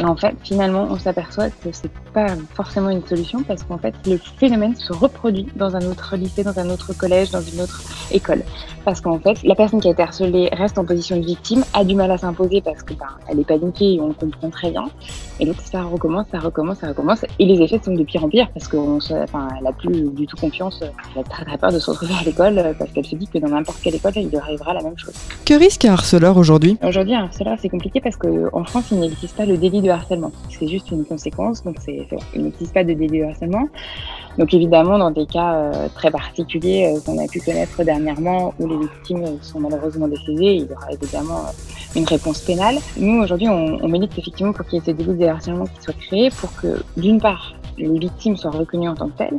Et 0.01 0.05
en 0.05 0.17
fait, 0.17 0.35
finalement, 0.43 0.89
on 0.91 0.99
s'aperçoit 0.99 1.51
que 1.51 1.69
c'est 1.71 1.91
pas 2.13 2.29
forcément 2.55 2.91
une 2.91 3.05
solution 3.07 3.43
parce 3.43 3.63
qu'en 3.63 3.79
fait, 3.79 3.95
le 4.07 4.19
phénomène 4.39 4.77
se 4.77 4.93
reproduit 4.93 5.47
dans 5.57 5.77
un 5.77 5.83
autre 5.83 6.17
lycée, 6.17 6.43
dans 6.43 6.59
un 6.59 6.71
autre 6.71 6.93
collège, 6.93 7.31
dans 7.31 7.41
une 7.41 7.61
autre 7.61 7.83
école. 8.11 8.43
Parce 8.85 9.01
qu'en 9.01 9.19
fait, 9.19 9.43
la 9.45 9.55
personne 9.55 9.81
qui 9.81 9.89
a 9.89 9.93
été 9.93 10.03
harcelée 10.03 10.49
reste 10.53 10.79
en 10.79 10.85
position 10.85 11.17
de 11.17 11.25
victime, 11.25 11.65
a 11.73 11.85
du 11.85 11.95
mal 11.95 12.11
à 12.11 12.19
s'imposer 12.19 12.61
parce 12.61 12.83
que 12.83 12.95
ben, 12.95 13.07
elle 13.29 13.41
est 13.41 13.45
paniquée 13.45 13.95
et 13.95 14.01
on 14.01 14.09
le 14.09 14.15
comprend 14.15 14.51
très 14.51 14.71
bien. 14.71 14.85
Et 15.41 15.47
donc, 15.47 15.57
ça 15.65 15.83
recommence, 15.83 16.27
ça 16.31 16.39
recommence, 16.39 16.79
ça 16.79 16.89
recommence. 16.89 17.25
Et 17.39 17.47
les 17.47 17.61
effets 17.63 17.81
sont 17.83 17.95
de 17.95 18.03
pire 18.03 18.25
en 18.25 18.29
pire 18.29 18.49
parce 18.53 18.69
qu'elle 18.69 18.81
enfin, 18.81 19.49
n'a 19.63 19.73
plus 19.73 20.11
du 20.11 20.27
tout 20.27 20.37
confiance. 20.37 20.81
Elle 21.15 21.21
a 21.21 21.25
très, 21.25 21.45
très 21.45 21.59
peur 21.59 21.73
de 21.73 21.79
se 21.79 21.91
retrouver 21.91 22.15
à 22.21 22.25
l'école 22.25 22.75
parce 22.79 22.91
qu'elle 22.93 23.07
se 23.07 23.17
dit 23.17 23.27
que 23.27 23.39
dans 23.39 23.49
n'importe 23.49 23.81
quelle 23.83 23.95
école, 23.95 24.13
il 24.17 24.29
lui 24.29 24.37
arrivera 24.37 24.75
la 24.75 24.83
même 24.83 24.99
chose. 24.99 25.15
Que 25.45 25.55
risque 25.55 25.85
un 25.85 25.93
harceleur 25.93 26.37
aujourd'hui? 26.37 26.77
Aujourd'hui, 26.83 27.15
un 27.15 27.25
harceleur, 27.25 27.59
c'est 27.61 27.69
compliqué 27.69 28.01
parce 28.01 28.17
qu'en 28.17 28.65
France, 28.65 28.87
il 28.93 29.01
n'existe 29.01 29.37
pas 29.37 29.47
le 29.47 29.57
délit 29.57 29.81
de 29.81 29.91
harcèlement. 29.91 30.33
C'est 30.49 30.69
juste 30.69 30.91
une 30.91 31.05
conséquence. 31.05 31.63
Donc, 31.63 31.77
c'est, 31.81 32.02
il 32.35 32.45
n'existe 32.45 32.73
pas 32.73 32.85
de 32.85 32.93
délit 32.93 33.21
de 33.21 33.25
harcèlement. 33.25 33.69
Donc, 34.39 34.55
évidemment, 34.55 34.99
dans 34.99 35.11
des 35.11 35.27
cas 35.27 35.55
euh, 35.55 35.89
très 35.95 36.11
particuliers 36.11 36.95
euh, 36.95 37.01
qu'on 37.05 37.19
a 37.23 37.29
pu 37.29 37.41
connaître 37.41 37.85
dernièrement 37.85 38.55
où 38.59 38.67
les 38.67 38.79
victimes 38.79 39.25
sont 39.43 39.61
malheureusement 39.61 40.09
décédées, 40.09 40.55
il 40.55 40.71
y 40.71 40.73
aura 40.73 40.91
évidemment 40.91 41.41
euh, 41.41 41.99
une 41.99 42.05
réponse 42.05 42.41
pénale. 42.41 42.77
Nous, 42.97 43.23
aujourd'hui, 43.23 43.49
on, 43.49 43.79
on 43.83 43.89
milite 43.89 44.17
effectivement 44.19 44.53
pour 44.53 44.65
qu'il 44.67 44.79
y 44.79 44.83
ait 44.83 44.85
ce 44.87 44.91
délit 44.91 45.19
de 45.19 45.27
harcèlement 45.27 45.67
qui 45.67 45.83
soit 45.83 45.99
créé 45.99 46.31
pour 46.31 46.55
que, 46.57 46.83
d'une 46.97 47.21
part, 47.21 47.55
les 47.77 47.99
victimes 47.99 48.37
soient 48.37 48.51
reconnues 48.51 48.89
en 48.89 48.95
tant 48.95 49.09
que 49.09 49.19
telles. 49.19 49.39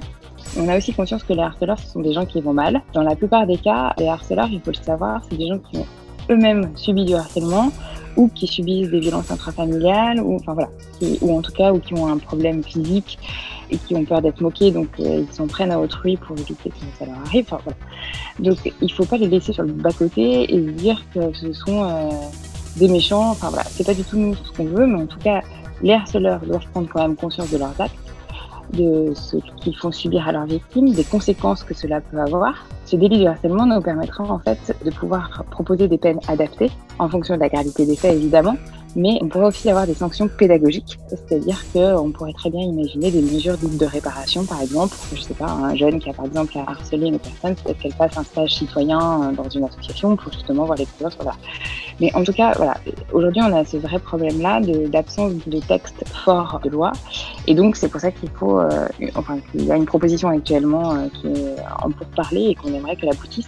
On 0.59 0.67
a 0.69 0.77
aussi 0.77 0.93
conscience 0.93 1.23
que 1.23 1.33
les 1.33 1.41
harceleurs, 1.41 1.79
ce 1.79 1.87
sont 1.87 2.01
des 2.01 2.13
gens 2.13 2.25
qui 2.25 2.39
vont 2.39 2.53
mal. 2.53 2.81
Dans 2.93 3.01
la 3.01 3.15
plupart 3.15 3.47
des 3.47 3.57
cas, 3.57 3.93
les 3.97 4.07
harceleurs, 4.07 4.49
il 4.51 4.61
faut 4.61 4.71
le 4.71 4.75
savoir, 4.75 5.21
c'est 5.27 5.37
des 5.37 5.47
gens 5.47 5.57
qui 5.57 5.77
ont 5.77 5.85
eux-mêmes 6.29 6.71
subi 6.75 7.05
du 7.05 7.15
harcèlement 7.15 7.71
ou 8.15 8.29
qui 8.33 8.47
subissent 8.47 8.89
des 8.89 8.99
violences 8.99 9.31
intrafamiliales 9.31 10.19
ou 10.21 10.35
enfin 10.35 10.53
voilà 10.53 10.69
ou 11.21 11.35
en 11.35 11.41
tout 11.41 11.51
cas 11.51 11.73
ou 11.73 11.79
qui 11.79 11.93
ont 11.93 12.07
un 12.07 12.17
problème 12.17 12.63
physique 12.63 13.17
et 13.71 13.77
qui 13.77 13.95
ont 13.95 14.05
peur 14.05 14.21
d'être 14.21 14.41
moqués. 14.41 14.71
Donc 14.71 14.87
euh, 14.99 15.25
ils 15.27 15.33
s'en 15.33 15.47
prennent 15.47 15.71
à 15.71 15.79
autrui 15.79 16.17
pour 16.17 16.37
éviter 16.37 16.69
que 16.69 16.75
ça 16.99 17.05
leur 17.05 17.17
arrive. 17.25 17.47
Donc 18.39 18.57
il 18.81 18.91
faut 18.91 19.05
pas 19.05 19.17
les 19.17 19.27
laisser 19.27 19.53
sur 19.53 19.63
le 19.63 19.73
bas 19.73 19.91
côté 19.91 20.53
et 20.53 20.59
dire 20.59 21.03
que 21.13 21.33
ce 21.33 21.53
sont 21.53 21.83
euh, 21.83 22.09
des 22.77 22.87
méchants. 22.87 23.31
Enfin 23.31 23.49
voilà. 23.49 23.65
C'est 23.69 23.85
pas 23.85 23.93
du 23.93 24.03
tout 24.03 24.17
nous 24.17 24.35
ce 24.35 24.51
qu'on 24.51 24.65
veut 24.65 24.85
mais 24.85 25.01
en 25.01 25.07
tout 25.07 25.19
cas 25.19 25.41
les 25.81 25.93
harceleurs 25.93 26.39
doivent 26.41 26.67
prendre 26.71 26.87
quand 26.93 27.01
même 27.01 27.15
conscience 27.15 27.49
de 27.49 27.57
leurs 27.57 27.79
actes 27.79 28.02
de 28.71 29.13
ce 29.13 29.37
qu'ils 29.57 29.75
font 29.75 29.91
subir 29.91 30.27
à 30.27 30.31
leurs 30.31 30.45
victimes, 30.45 30.91
des 30.91 31.03
conséquences 31.03 31.63
que 31.63 31.73
cela 31.73 32.01
peut 32.01 32.19
avoir. 32.19 32.67
Ce 32.85 32.95
délit 32.95 33.19
de 33.19 33.27
harcèlement 33.27 33.65
nous 33.65 33.81
permettra 33.81 34.23
en 34.23 34.39
fait 34.39 34.75
de 34.83 34.91
pouvoir 34.91 35.43
proposer 35.51 35.87
des 35.87 35.97
peines 35.97 36.19
adaptées 36.27 36.71
en 36.99 37.09
fonction 37.09 37.35
de 37.35 37.39
la 37.39 37.49
gravité 37.49 37.85
des 37.85 37.95
faits 37.95 38.15
évidemment, 38.15 38.55
Mais 38.95 39.17
on 39.21 39.27
pourrait 39.27 39.47
aussi 39.47 39.69
avoir 39.69 39.87
des 39.87 39.93
sanctions 39.93 40.27
pédagogiques, 40.27 40.99
c'est-à-dire 41.07 41.63
qu'on 41.73 42.11
pourrait 42.11 42.33
très 42.33 42.49
bien 42.49 42.61
imaginer 42.61 43.11
des 43.11 43.21
mesures 43.21 43.57
dites 43.57 43.77
de 43.77 43.85
réparation, 43.85 44.45
par 44.45 44.61
exemple. 44.61 44.95
Je 45.13 45.21
sais 45.21 45.33
pas, 45.33 45.49
un 45.49 45.75
jeune 45.75 45.99
qui 45.99 46.09
a 46.09 46.13
par 46.13 46.25
exemple 46.25 46.53
harcelé 46.67 47.07
une 47.07 47.19
personne, 47.19 47.55
peut-être 47.55 47.79
qu'elle 47.79 47.93
fasse 47.93 48.17
un 48.17 48.23
stage 48.23 48.53
citoyen 48.53 49.31
dans 49.33 49.49
une 49.49 49.63
association 49.63 50.15
pour 50.15 50.31
justement 50.31 50.65
voir 50.65 50.77
les. 50.77 50.87
Voilà. 50.99 51.35
Mais 51.99 52.13
en 52.15 52.23
tout 52.23 52.33
cas, 52.33 52.53
voilà, 52.55 52.75
aujourd'hui 53.11 53.41
on 53.41 53.55
a 53.55 53.65
ce 53.65 53.77
vrai 53.77 53.99
problème-là 53.99 54.61
d'absence 54.87 55.33
de, 55.47 55.59
texte 55.59 56.03
fort 56.25 56.59
de 56.63 56.69
loi. 56.69 56.91
Et 57.47 57.55
donc 57.55 57.75
c'est 57.75 57.89
pour 57.89 58.01
ça 58.01 58.11
qu'il 58.11 58.29
faut, 58.29 58.59
euh, 58.59 58.87
enfin 59.15 59.37
qu'il 59.51 59.65
y 59.65 59.71
a 59.71 59.75
une 59.75 59.85
proposition 59.85 60.29
actuellement 60.29 60.93
euh, 60.93 61.07
qui 61.13 61.27
est 61.27 61.55
en 61.81 61.89
pourparler 61.91 62.49
et 62.49 62.55
qu'on 62.55 62.73
aimerait 62.73 62.95
qu'elle 62.95 63.09
aboutisse 63.09 63.47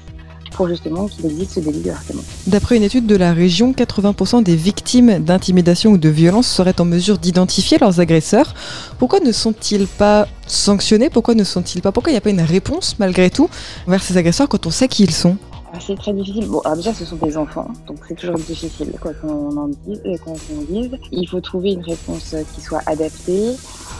pour 0.51 0.67
justement 0.67 1.07
qu'il 1.07 1.25
existe 1.25 1.55
ce 1.55 1.59
délit 1.59 1.81
de 1.81 1.91
harcèlement. 1.91 2.23
D'après 2.47 2.77
une 2.77 2.83
étude 2.83 3.07
de 3.07 3.15
la 3.15 3.33
région, 3.33 3.71
80% 3.71 4.43
des 4.43 4.55
victimes 4.55 5.19
d'intimidation 5.19 5.91
ou 5.91 5.97
de 5.97 6.09
violence 6.09 6.47
seraient 6.47 6.79
en 6.79 6.85
mesure 6.85 7.17
d'identifier 7.17 7.77
leurs 7.77 7.99
agresseurs. 7.99 8.53
Pourquoi 8.99 9.19
ne 9.19 9.31
sont-ils 9.31 9.87
pas 9.87 10.27
sanctionnés? 10.47 11.09
Pourquoi 11.09 11.35
ne 11.35 11.43
sont-ils 11.43 11.81
pas? 11.81 11.91
Pourquoi 11.91 12.11
il 12.11 12.13
n'y 12.13 12.19
a 12.19 12.21
pas 12.21 12.29
une 12.29 12.41
réponse 12.41 12.95
malgré 12.99 13.29
tout 13.29 13.49
envers 13.87 14.03
ces 14.03 14.17
agresseurs 14.17 14.47
quand 14.47 14.65
on 14.65 14.71
sait 14.71 14.87
qui 14.87 15.03
ils 15.03 15.11
sont? 15.11 15.37
Ah, 15.73 15.79
c'est 15.85 15.97
très 15.97 16.13
difficile. 16.13 16.47
Bon, 16.47 16.59
alors 16.59 16.77
déjà, 16.77 16.93
ce 16.93 17.03
sont 17.03 17.17
des 17.17 17.35
enfants, 17.35 17.67
donc 17.85 17.97
c'est 18.07 18.15
toujours 18.15 18.37
difficile 18.37 18.93
quoi 19.01 19.11
qu'on 19.13 19.57
en 19.57 19.67
dise, 19.67 19.99
quoi 20.23 20.33
qu'on 20.33 20.61
dise. 20.73 20.91
Il 21.11 21.27
faut 21.27 21.41
trouver 21.41 21.73
une 21.73 21.83
réponse 21.83 22.33
qui 22.53 22.61
soit 22.61 22.81
adaptée. 22.85 23.51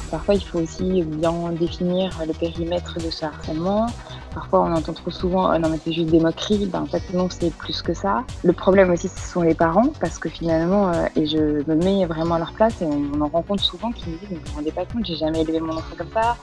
Parfois, 0.10 0.36
il 0.36 0.44
faut 0.44 0.60
aussi 0.60 1.04
bien 1.04 1.34
définir 1.60 2.18
le 2.26 2.34
périmètre 2.34 2.96
de 3.04 3.10
ce 3.10 3.26
harcèlement. 3.26 3.88
Parfois, 4.36 4.64
on 4.64 4.74
entend 4.74 4.92
trop 4.92 5.12
souvent 5.12 5.50
oh 5.50 5.58
non, 5.58 5.70
mais 5.70 5.80
c'est 5.82 5.94
juste 5.94 6.10
des 6.10 6.20
moqueries. 6.20 6.66
Ben, 6.66 6.82
en 6.82 6.86
fait, 6.86 7.02
non, 7.14 7.30
c'est 7.30 7.52
plus 7.52 7.82
que 7.82 7.94
ça. 7.94 8.26
Le 8.44 8.52
problème 8.52 8.92
aussi, 8.92 9.08
ce 9.08 9.32
sont 9.32 9.42
les 9.42 9.54
parents, 9.54 9.94
parce 10.02 10.20
que 10.20 10.28
finalement, 10.28 10.90
euh, 10.90 11.06
et 11.16 11.26
je 11.26 11.38
me 11.66 11.76
mets 11.76 12.06
vraiment 12.06 12.36
à 12.36 12.40
leur 12.40 12.52
place, 12.52 12.82
et 12.82 12.86
on, 12.86 13.22
en 13.22 13.30
rencontre 13.30 13.64
souvent 13.64 13.94
qui 13.94 14.10
me 14.10 14.18
disent 14.18 14.28
vous 14.32 14.36
vous 14.36 14.56
rendez 14.58 14.72
pas 14.72 14.84
compte, 14.86 15.06
j'ai 15.06 15.16
jamais 15.16 15.42
élevé 15.42 15.62
mon 15.62 15.72
enfant 15.72 15.96
comme 15.98 16.12
ça, 16.14 16.36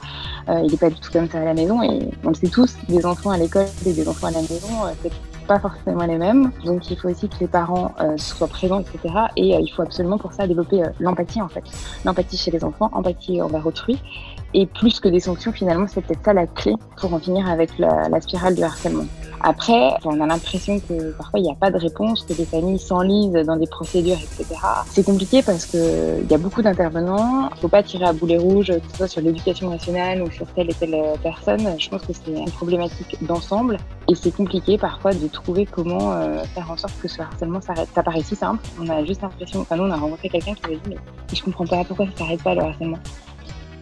euh, 0.49 0.61
il 0.65 0.71
n'est 0.71 0.77
pas 0.77 0.89
du 0.89 0.99
tout 0.99 1.11
comme 1.11 1.29
ça 1.29 1.39
à 1.39 1.45
la 1.45 1.53
maison. 1.53 1.83
Et 1.83 2.09
on 2.23 2.29
le 2.29 2.33
sait 2.33 2.47
tous, 2.47 2.75
des 2.89 3.05
enfants 3.05 3.29
à 3.29 3.37
l'école 3.37 3.67
et 3.85 3.93
des 3.93 4.07
enfants 4.07 4.27
à 4.27 4.31
la 4.31 4.41
maison, 4.41 4.85
euh, 4.85 4.93
c'est 5.03 5.11
pas 5.45 5.59
forcément 5.59 6.05
les 6.07 6.17
mêmes. 6.17 6.51
Donc 6.65 6.89
il 6.89 6.97
faut 6.97 7.09
aussi 7.09 7.29
que 7.29 7.35
les 7.41 7.47
parents 7.47 7.93
soient 8.15 8.47
présents, 8.47 8.79
etc. 8.79 9.13
Et 9.35 9.49
il 9.49 9.67
faut 9.67 9.81
absolument 9.81 10.17
pour 10.17 10.31
ça 10.31 10.47
développer 10.47 10.83
l'empathie 11.01 11.41
en 11.41 11.49
fait. 11.49 11.65
L'empathie 12.05 12.37
chez 12.37 12.49
les 12.49 12.63
enfants, 12.63 12.89
empathie 12.93 13.41
envers 13.41 13.67
autrui. 13.67 13.99
Et 14.55 14.67
plus 14.67 14.99
que 14.99 15.07
des 15.07 15.19
sanctions, 15.19 15.51
finalement, 15.51 15.87
c'est 15.87 16.01
peut-être 16.01 16.23
ça 16.23 16.33
la 16.33 16.45
clé 16.45 16.73
pour 16.97 17.13
en 17.13 17.19
finir 17.19 17.49
avec 17.49 17.77
la, 17.79 18.21
spirale 18.21 18.55
du 18.55 18.63
harcèlement. 18.63 19.05
Après, 19.41 19.91
on 20.05 20.21
a 20.21 20.25
l'impression 20.25 20.79
que 20.79 21.11
parfois 21.11 21.39
il 21.39 21.43
n'y 21.43 21.51
a 21.51 21.55
pas 21.55 21.69
de 21.69 21.77
réponse, 21.77 22.23
que 22.23 22.33
les 22.33 22.45
familles 22.45 22.79
s'enlisent 22.79 23.33
dans 23.33 23.57
des 23.57 23.67
procédures, 23.67 24.15
etc. 24.17 24.55
C'est 24.87 25.03
compliqué 25.03 25.41
parce 25.41 25.65
qu'il 25.65 26.25
y 26.29 26.33
a 26.33 26.37
beaucoup 26.37 26.61
d'intervenants. 26.61 27.49
Il 27.49 27.55
ne 27.55 27.59
faut 27.59 27.67
pas 27.67 27.83
tirer 27.83 28.05
à 28.05 28.13
boulet 28.13 28.37
rouge, 28.37 28.67
que 28.67 28.91
ce 28.91 28.97
soit 28.97 29.07
sur 29.07 29.21
l'éducation 29.21 29.69
nationale 29.69 30.21
ou 30.21 30.31
sur 30.31 30.45
telle 30.53 30.69
et 30.69 30.73
telle 30.73 30.95
personne. 31.21 31.75
Je 31.77 31.89
pense 31.89 32.03
que 32.03 32.13
c'est 32.13 32.31
une 32.31 32.51
problématique 32.51 33.17
d'ensemble 33.25 33.77
et 34.07 34.15
c'est 34.15 34.31
compliqué 34.31 34.77
parfois 34.77 35.13
de 35.13 35.27
trouver 35.27 35.65
comment 35.65 36.13
euh, 36.13 36.43
faire 36.55 36.71
en 36.71 36.77
sorte 36.77 36.93
que 37.01 37.09
ce 37.09 37.21
harcèlement 37.21 37.59
s'arrête. 37.59 37.89
Ça 37.93 38.03
paraît 38.03 38.21
si 38.21 38.35
simple. 38.35 38.63
On 38.79 38.87
a 38.87 39.03
juste 39.03 39.21
l'impression, 39.21 39.61
enfin 39.61 39.75
nous 39.75 39.83
on 39.83 39.91
a 39.91 39.97
rencontré 39.97 40.29
quelqu'un 40.29 40.53
qui 40.53 40.65
avait 40.65 40.75
dit 40.75 40.91
mais 40.91 40.97
je 41.33 41.43
comprends 41.43 41.65
pas 41.65 41.83
pourquoi 41.83 42.05
ça 42.05 42.19
s'arrête 42.19 42.43
pas 42.43 42.55
le 42.55 42.61
harcèlement. 42.61 42.99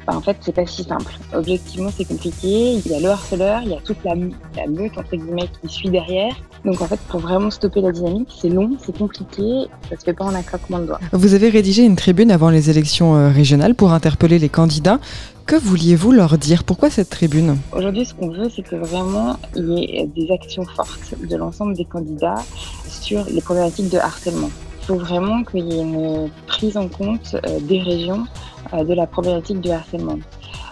Bah, 0.07 0.15
en 0.15 0.21
fait, 0.21 0.37
c'est 0.41 0.55
pas 0.55 0.65
si 0.65 0.83
simple. 0.83 1.13
Objectivement, 1.33 1.89
c'est 1.95 2.05
compliqué. 2.05 2.73
Il 2.73 2.91
y 2.91 2.95
a 2.95 2.99
le 2.99 3.09
harceleur, 3.09 3.61
il 3.63 3.69
y 3.69 3.73
a 3.75 3.81
toute 3.81 4.03
la, 4.03 4.15
la 4.15 4.67
meute, 4.67 4.97
entre 4.97 5.15
guillemets, 5.15 5.49
qui 5.61 5.73
suit 5.73 5.89
derrière. 5.89 6.33
Donc, 6.65 6.81
en 6.81 6.85
fait, 6.85 6.99
pour 7.09 7.19
vraiment 7.19 7.49
stopper 7.49 7.81
la 7.81 7.91
dynamique, 7.91 8.29
c'est 8.39 8.49
long, 8.49 8.71
c'est 8.83 8.95
compliqué, 8.95 9.67
ça 9.89 9.97
se 9.97 10.03
fait 10.03 10.13
pas 10.13 10.25
en 10.25 10.35
un 10.35 10.43
claquement 10.43 10.79
de 10.79 10.85
doigts. 10.85 10.99
Vous 11.11 11.33
avez 11.33 11.49
rédigé 11.49 11.83
une 11.83 11.95
tribune 11.95 12.31
avant 12.31 12.49
les 12.49 12.69
élections 12.69 13.15
euh, 13.15 13.29
régionales 13.29 13.75
pour 13.75 13.93
interpeller 13.93 14.37
les 14.37 14.49
candidats. 14.49 14.99
Que 15.47 15.55
vouliez-vous 15.55 16.11
leur 16.11 16.37
dire? 16.37 16.63
Pourquoi 16.63 16.89
cette 16.89 17.09
tribune? 17.09 17.57
Aujourd'hui, 17.75 18.05
ce 18.05 18.13
qu'on 18.13 18.29
veut, 18.29 18.49
c'est 18.55 18.61
que 18.61 18.75
vraiment 18.75 19.37
il 19.55 19.69
y 19.69 19.97
ait 19.97 20.07
des 20.15 20.31
actions 20.31 20.65
fortes 20.65 21.15
de 21.27 21.35
l'ensemble 21.35 21.75
des 21.75 21.85
candidats 21.85 22.43
sur 22.87 23.25
les 23.25 23.41
problématiques 23.41 23.89
de 23.89 23.97
harcèlement. 23.97 24.51
Il 24.81 24.85
faut 24.85 24.95
vraiment 24.95 25.43
qu'il 25.43 25.67
y 25.67 25.79
ait 25.79 25.81
une 25.81 26.29
prise 26.45 26.77
en 26.77 26.87
compte 26.87 27.35
euh, 27.35 27.59
des 27.59 27.81
régions 27.81 28.25
de 28.73 28.93
la 28.93 29.07
problématique 29.07 29.61
du 29.61 29.69
harcèlement. 29.69 30.17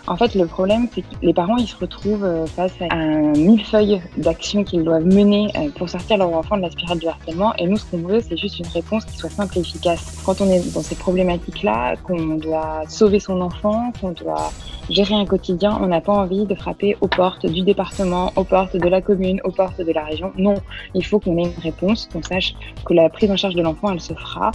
En 0.07 0.15
fait, 0.15 0.35
le 0.35 0.45
problème, 0.45 0.87
c'est 0.93 1.01
que 1.01 1.07
les 1.21 1.33
parents, 1.33 1.57
ils 1.57 1.67
se 1.67 1.75
retrouvent 1.75 2.23
euh, 2.23 2.45
face 2.45 2.73
à 2.89 2.93
un 2.93 3.31
millefeuille 3.31 4.01
d'actions 4.17 4.63
qu'ils 4.63 4.83
doivent 4.83 5.05
mener 5.05 5.51
euh, 5.55 5.69
pour 5.75 5.89
sortir 5.89 6.17
leur 6.17 6.33
enfant 6.33 6.57
de 6.57 6.61
la 6.63 6.71
spirale 6.71 6.99
du 6.99 7.07
harcèlement. 7.07 7.53
Et 7.57 7.67
nous, 7.67 7.77
ce 7.77 7.85
qu'on 7.85 7.99
veut, 7.99 8.21
c'est 8.21 8.37
juste 8.37 8.59
une 8.59 8.67
réponse 8.67 9.05
qui 9.05 9.17
soit 9.17 9.29
simple 9.29 9.57
et 9.57 9.61
efficace. 9.61 10.21
Quand 10.25 10.41
on 10.41 10.49
est 10.49 10.73
dans 10.73 10.81
ces 10.81 10.95
problématiques-là, 10.95 11.95
qu'on 11.97 12.35
doit 12.35 12.83
sauver 12.87 13.19
son 13.19 13.41
enfant, 13.41 13.91
qu'on 13.99 14.11
doit 14.11 14.51
gérer 14.89 15.13
un 15.13 15.25
quotidien, 15.25 15.77
on 15.81 15.87
n'a 15.87 16.01
pas 16.01 16.13
envie 16.13 16.45
de 16.45 16.55
frapper 16.55 16.97
aux 17.01 17.07
portes 17.07 17.45
du 17.45 17.61
département, 17.61 18.31
aux 18.35 18.43
portes 18.43 18.75
de 18.75 18.89
la 18.89 19.01
commune, 19.01 19.39
aux 19.43 19.51
portes 19.51 19.81
de 19.81 19.91
la 19.91 20.03
région. 20.03 20.31
Non, 20.37 20.55
il 20.95 21.05
faut 21.05 21.19
qu'on 21.19 21.37
ait 21.37 21.43
une 21.43 21.61
réponse, 21.61 22.09
qu'on 22.11 22.23
sache 22.23 22.55
que 22.85 22.93
la 22.93 23.09
prise 23.09 23.29
en 23.31 23.37
charge 23.37 23.55
de 23.55 23.61
l'enfant, 23.61 23.91
elle 23.91 24.01
se 24.01 24.13
fera, 24.13 24.51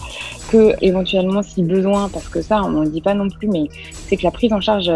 que 0.50 0.74
éventuellement, 0.80 1.42
si 1.42 1.62
besoin, 1.62 2.08
parce 2.08 2.28
que 2.28 2.42
ça, 2.42 2.62
on 2.64 2.70
ne 2.70 2.84
le 2.84 2.90
dit 2.90 3.00
pas 3.00 3.14
non 3.14 3.28
plus, 3.28 3.48
mais 3.48 3.68
c'est 3.92 4.16
que 4.16 4.24
la 4.24 4.30
prise 4.30 4.52
en 4.52 4.60
charge 4.60 4.90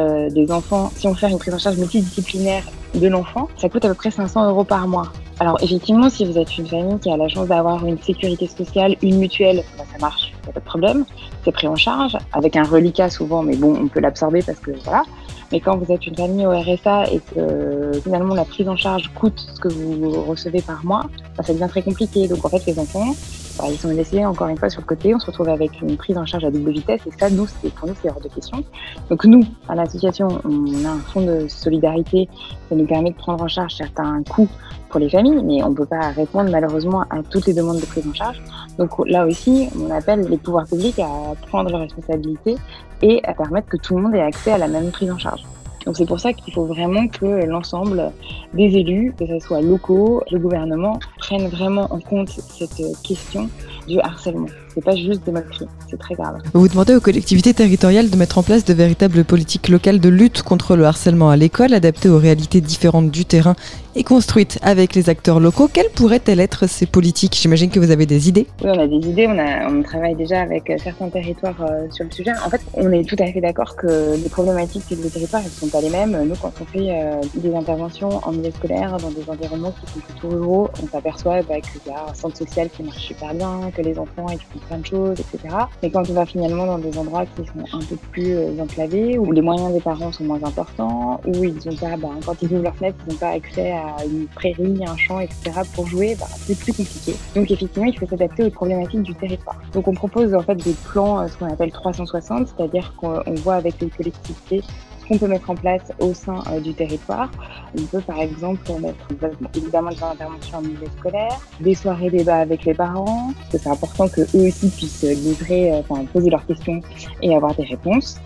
enfants, 0.51 0.91
si 0.95 1.07
on 1.07 1.15
fait 1.15 1.31
une 1.31 1.39
prise 1.39 1.55
en 1.55 1.59
charge 1.59 1.77
multidisciplinaire 1.77 2.65
de 2.95 3.07
l'enfant, 3.09 3.49
ça 3.57 3.69
coûte 3.69 3.85
à 3.85 3.89
peu 3.89 3.95
près 3.95 4.11
500 4.11 4.49
euros 4.49 4.65
par 4.65 4.87
mois. 4.89 5.13
Alors 5.41 5.63
effectivement, 5.63 6.11
si 6.11 6.25
vous 6.25 6.37
êtes 6.37 6.57
une 6.59 6.67
famille 6.67 6.99
qui 6.99 7.11
a 7.11 7.17
la 7.17 7.29
chance 7.29 7.49
d'avoir 7.49 7.85
une 7.87 7.99
sécurité 7.99 8.47
sociale, 8.47 8.97
une 9.03 9.19
mutuelle, 9.19 9.63
bah, 9.77 9.85
ça 9.93 9.99
marche, 10.01 10.33
a 10.49 10.53
pas 10.53 10.61
de 10.61 10.65
problème, 10.65 11.05
c'est 11.45 11.53
pris 11.53 11.69
en 11.69 11.77
charge, 11.77 12.17
avec 12.33 12.57
un 12.57 12.65
reliquat 12.65 13.11
souvent, 13.11 13.43
mais 13.43 13.57
bon, 13.57 13.77
on 13.81 13.89
peut 13.89 14.01
l'absorber 14.01 14.43
parce 14.43 14.59
que 14.59 14.73
voilà. 14.85 15.05
Mais 15.53 15.61
quand 15.61 15.79
vous 15.79 15.91
êtes 15.93 16.07
une 16.07 16.17
famille 16.17 16.45
au 16.45 16.51
RSA 16.51 17.11
et 17.11 17.21
que 17.21 17.93
finalement 18.03 18.35
la 18.35 18.45
prise 18.45 18.69
en 18.69 18.77
charge 18.77 19.11
coûte 19.15 19.47
ce 19.55 19.61
que 19.61 19.69
vous 19.69 20.23
recevez 20.25 20.61
par 20.61 20.85
mois, 20.85 21.05
bah, 21.37 21.45
ça 21.45 21.53
devient 21.53 21.69
très 21.69 21.83
compliqué. 21.83 22.29
Donc 22.29 22.45
en 22.45 22.49
fait, 22.49 22.67
les 22.67 22.79
enfants, 22.79 23.15
bah, 23.59 23.65
ils 23.69 23.79
sont 23.79 23.89
laissés 23.89 24.25
encore 24.25 24.49
une 24.49 24.57
fois 24.57 24.71
sur 24.71 24.81
le 24.81 24.87
côté. 24.87 25.15
On 25.15 25.19
se 25.19 25.27
retrouve 25.27 25.49
avec 25.49 25.81
une 25.81 25.97
prise 25.97 26.17
en 26.17 26.25
charge 26.25 26.45
à 26.45 26.51
double 26.51 26.71
vitesse 26.71 27.01
et 27.07 27.11
ça, 27.19 27.29
nous, 27.29 27.47
c'est 27.47 27.73
pour 27.75 27.89
nous, 27.89 27.95
c'est 28.01 28.09
hors 28.09 28.21
de 28.21 28.29
question. 28.29 28.63
Donc 29.11 29.25
nous, 29.25 29.45
à 29.69 29.75
l'association, 29.75 30.29
on 30.45 30.85
a 30.85 30.91
un 30.91 31.01
fonds 31.01 31.23
de 31.23 31.49
solidarité 31.49 32.29
qui 32.69 32.75
nous 32.75 32.87
permet 32.87 33.11
de 33.11 33.17
prendre 33.17 33.43
en 33.43 33.49
charge 33.49 33.75
certains 33.75 34.23
coûts 34.23 34.49
pour 34.89 35.01
les 35.01 35.11
familles, 35.11 35.43
mais 35.45 35.63
on 35.63 35.71
ne 35.71 35.75
peut 35.75 35.87
pas 35.87 36.11
répondre 36.11 36.51
malheureusement 36.51 37.03
à 37.11 37.23
toutes 37.29 37.47
les 37.47 37.55
demandes 37.55 37.81
de 37.81 37.87
prise 37.87 38.07
en 38.09 38.15
charge. 38.15 38.41
Donc 38.79 38.91
là 39.07 39.27
aussi, 39.27 39.69
on 39.79 39.91
appelle 39.91 40.21
les 40.29 40.39
pouvoirs 40.39 40.67
publics 40.67 40.99
à 40.99 41.35
prendre 41.49 41.71
leurs 41.71 41.81
responsabilités 41.81 42.57
et 43.03 43.21
à 43.25 43.35
permettre 43.35 43.69
que 43.69 43.77
tout 43.77 43.97
le 43.97 44.03
monde 44.03 44.15
ait 44.15 44.23
accès 44.23 44.53
à 44.53 44.59
la 44.59 44.69
même 44.69 44.91
prise 44.91 45.11
en 45.11 45.19
charge. 45.19 45.45
Donc 45.87 45.97
c'est 45.97 46.07
pour 46.07 46.21
ça 46.21 46.33
qu'il 46.33 46.53
faut 46.53 46.67
vraiment 46.67 47.07
que 47.09 47.45
l'ensemble 47.47 48.13
des 48.55 48.77
élus, 48.77 49.15
que 49.19 49.27
ce 49.27 49.39
soit 49.39 49.61
locaux, 49.61 50.23
le 50.31 50.39
gouvernement, 50.39 50.99
prennent 51.19 51.49
vraiment 51.49 51.93
en 51.93 52.01
compte 52.01 52.29
cette 52.29 52.83
question 53.03 53.49
du 53.89 53.99
harcèlement. 54.01 54.47
C'est 54.75 54.85
pas 54.85 54.95
juste 54.95 55.25
des 55.25 55.33
moqueries, 55.33 55.67
c'est 55.91 55.99
très 55.99 56.15
grave. 56.15 56.37
Vous 56.55 56.69
demandez 56.69 56.95
aux 56.95 57.01
collectivités 57.01 57.55
territoriales 57.55 58.11
de 58.11 58.17
mettre 58.17 58.39
en 58.39 58.43
place 58.45 58.65
de 58.65 58.75
véritables 58.75 59.25
politiques 59.25 59.69
locales 59.69 59.99
de 59.99 60.09
lutte 60.09 60.43
contre 60.43 60.77
le 60.77 60.85
harcèlement 60.85 61.31
à 61.31 61.37
l'école, 61.37 61.75
adaptées 61.75 62.09
aux 62.09 62.19
réalités 62.19 62.61
différentes 62.61 63.11
du 63.11 63.25
terrain 63.25 63.57
et 63.97 64.05
construites 64.05 64.59
avec 64.63 64.95
les 64.95 65.09
acteurs 65.11 65.41
locaux. 65.41 65.69
Quelles 65.73 65.91
pourraient-elles 65.91 66.39
être 66.39 66.69
ces 66.69 66.87
politiques? 66.87 67.37
J'imagine 67.41 67.71
que 67.71 67.81
vous 67.81 67.91
avez 67.91 68.07
des 68.07 68.29
idées. 68.29 68.47
Oui, 68.63 68.71
on 68.73 68.79
a 68.79 68.87
des 68.87 69.09
idées. 69.09 69.27
On, 69.27 69.39
a, 69.39 69.69
on 69.69 69.83
travaille 69.83 70.15
déjà 70.15 70.43
avec 70.43 70.73
certains 70.81 71.09
territoires 71.09 71.61
euh, 71.63 71.91
sur 71.91 72.05
le 72.05 72.11
sujet. 72.13 72.31
En 72.47 72.51
fait, 72.51 72.61
on 72.75 72.93
est 72.93 73.03
tout 73.03 73.17
à 73.19 73.27
fait 73.33 73.41
d'accord 73.41 73.75
que 73.75 74.15
les 74.23 74.29
problématiques 74.29 74.85
des 74.89 75.11
territoires, 75.11 75.43
elles 75.45 75.51
ne 75.51 75.57
sont 75.57 75.69
pas 75.69 75.81
les 75.81 75.91
mêmes. 75.91 76.17
Nous, 76.29 76.37
quand 76.37 76.53
on 76.61 76.65
fait 76.67 76.91
euh, 76.91 77.21
des 77.35 77.53
interventions 77.53 78.21
en 78.23 78.31
milieu 78.31 78.53
scolaire, 78.53 78.97
dans 78.99 79.11
des 79.11 79.29
environnements 79.29 79.73
qui 79.73 79.93
sont 79.93 79.99
plutôt 80.01 80.29
ruraux, 80.29 80.71
on 80.83 80.87
s'aperçoit 80.87 81.43
bah, 81.43 81.57
qu'il 81.61 81.91
y 81.91 81.95
a 81.95 82.11
un 82.11 82.15
centre 82.15 82.37
social 82.37 82.69
qui 82.71 82.85
marche 82.85 83.03
super 83.03 83.35
bien, 83.35 83.71
que 83.79 83.83
les 83.83 83.99
enfants 83.99 84.27
font 84.27 84.59
plein 84.67 84.79
de 84.79 84.87
choses, 84.87 85.21
etc. 85.21 85.55
Mais 85.83 85.91
quand 85.91 86.09
on 86.11 86.13
va 86.13 86.27
finalement 86.27 86.67
dans 86.67 86.79
des 86.79 86.97
endroits 86.99 87.25
qui 87.27 87.47
sont 87.47 87.77
un 87.77 87.85
peu 87.85 87.97
plus 88.11 88.37
euh, 88.37 88.61
enclavés, 88.61 89.19
où 89.19 89.31
les 89.33 89.41
moyens 89.41 89.73
des 89.73 89.81
parents 89.81 90.13
sont 90.13 90.25
moins 90.25 90.43
importants, 90.43 91.21
où 91.27 91.45
ils 91.45 91.69
ont 91.69 91.77
pas, 91.77 91.97
bah, 91.97 92.09
quand 92.25 92.35
ils 92.43 92.53
ouvrent 92.53 92.65
leur 92.65 92.77
fenêtre, 92.77 92.97
ils 93.07 93.13
n'ont 93.13 93.19
pas 93.19 93.31
accès 93.31 93.71
à 93.73 94.05
une 94.05 94.27
prairie, 94.27 94.81
un 94.87 94.97
champ, 94.97 95.21
etc. 95.21 95.61
pour 95.75 95.87
jouer, 95.87 96.17
bah, 96.19 96.27
c'est 96.31 96.59
plus 96.59 96.73
compliqué. 96.73 97.15
Donc 97.35 97.51
effectivement, 97.51 97.87
il 97.87 97.99
faut 97.99 98.07
s'adapter 98.07 98.45
aux 98.45 98.51
problématiques 98.51 99.03
du 99.03 99.15
territoire. 99.15 99.61
Donc 99.73 99.87
on 99.87 99.95
propose 99.95 100.35
en 100.35 100.43
fait 100.43 100.57
des 100.57 100.75
plans, 100.91 101.21
euh, 101.21 101.29
ce 101.29 101.37
qu'on 101.37 101.47
appelle 101.47 101.71
360, 101.71 102.49
c'est-à-dire 102.49 102.95
qu'on 102.97 103.23
voit 103.37 103.55
avec 103.55 103.81
les 103.81 103.89
collectivités 103.89 104.63
qu'on 105.09 105.19
peut 105.19 105.27
mettre 105.27 105.51
en 105.51 105.55
place 105.55 105.93
au 106.01 106.13
sein 106.15 106.43
du 106.63 106.75
territoire. 106.75 107.31
On 107.79 107.83
peut 107.83 108.01
par 108.01 108.21
exemple 108.21 108.71
mettre 108.81 109.09
évidemment 109.57 109.91
des 109.91 110.03
interventions 110.03 110.59
en 110.59 110.63
milieu 110.63 110.87
scolaire, 110.99 111.41
des 111.61 111.75
soirées 111.75 112.11
débats 112.11 112.37
avec 112.37 112.65
les 112.65 112.75
parents, 112.75 113.33
parce 113.37 113.51
que 113.53 113.59
c'est 113.59 113.71
important 113.71 114.09
que 114.09 114.21
eux 114.37 114.49
aussi 114.49 114.69
puissent 114.69 115.03
livrer, 115.03 115.73
enfin 115.75 116.05
poser 116.07 116.31
leurs 116.31 116.47
questions 116.47 116.81
et 117.23 117.35
avoir 117.35 117.55
des 117.55 117.65
réponses. 117.65 118.21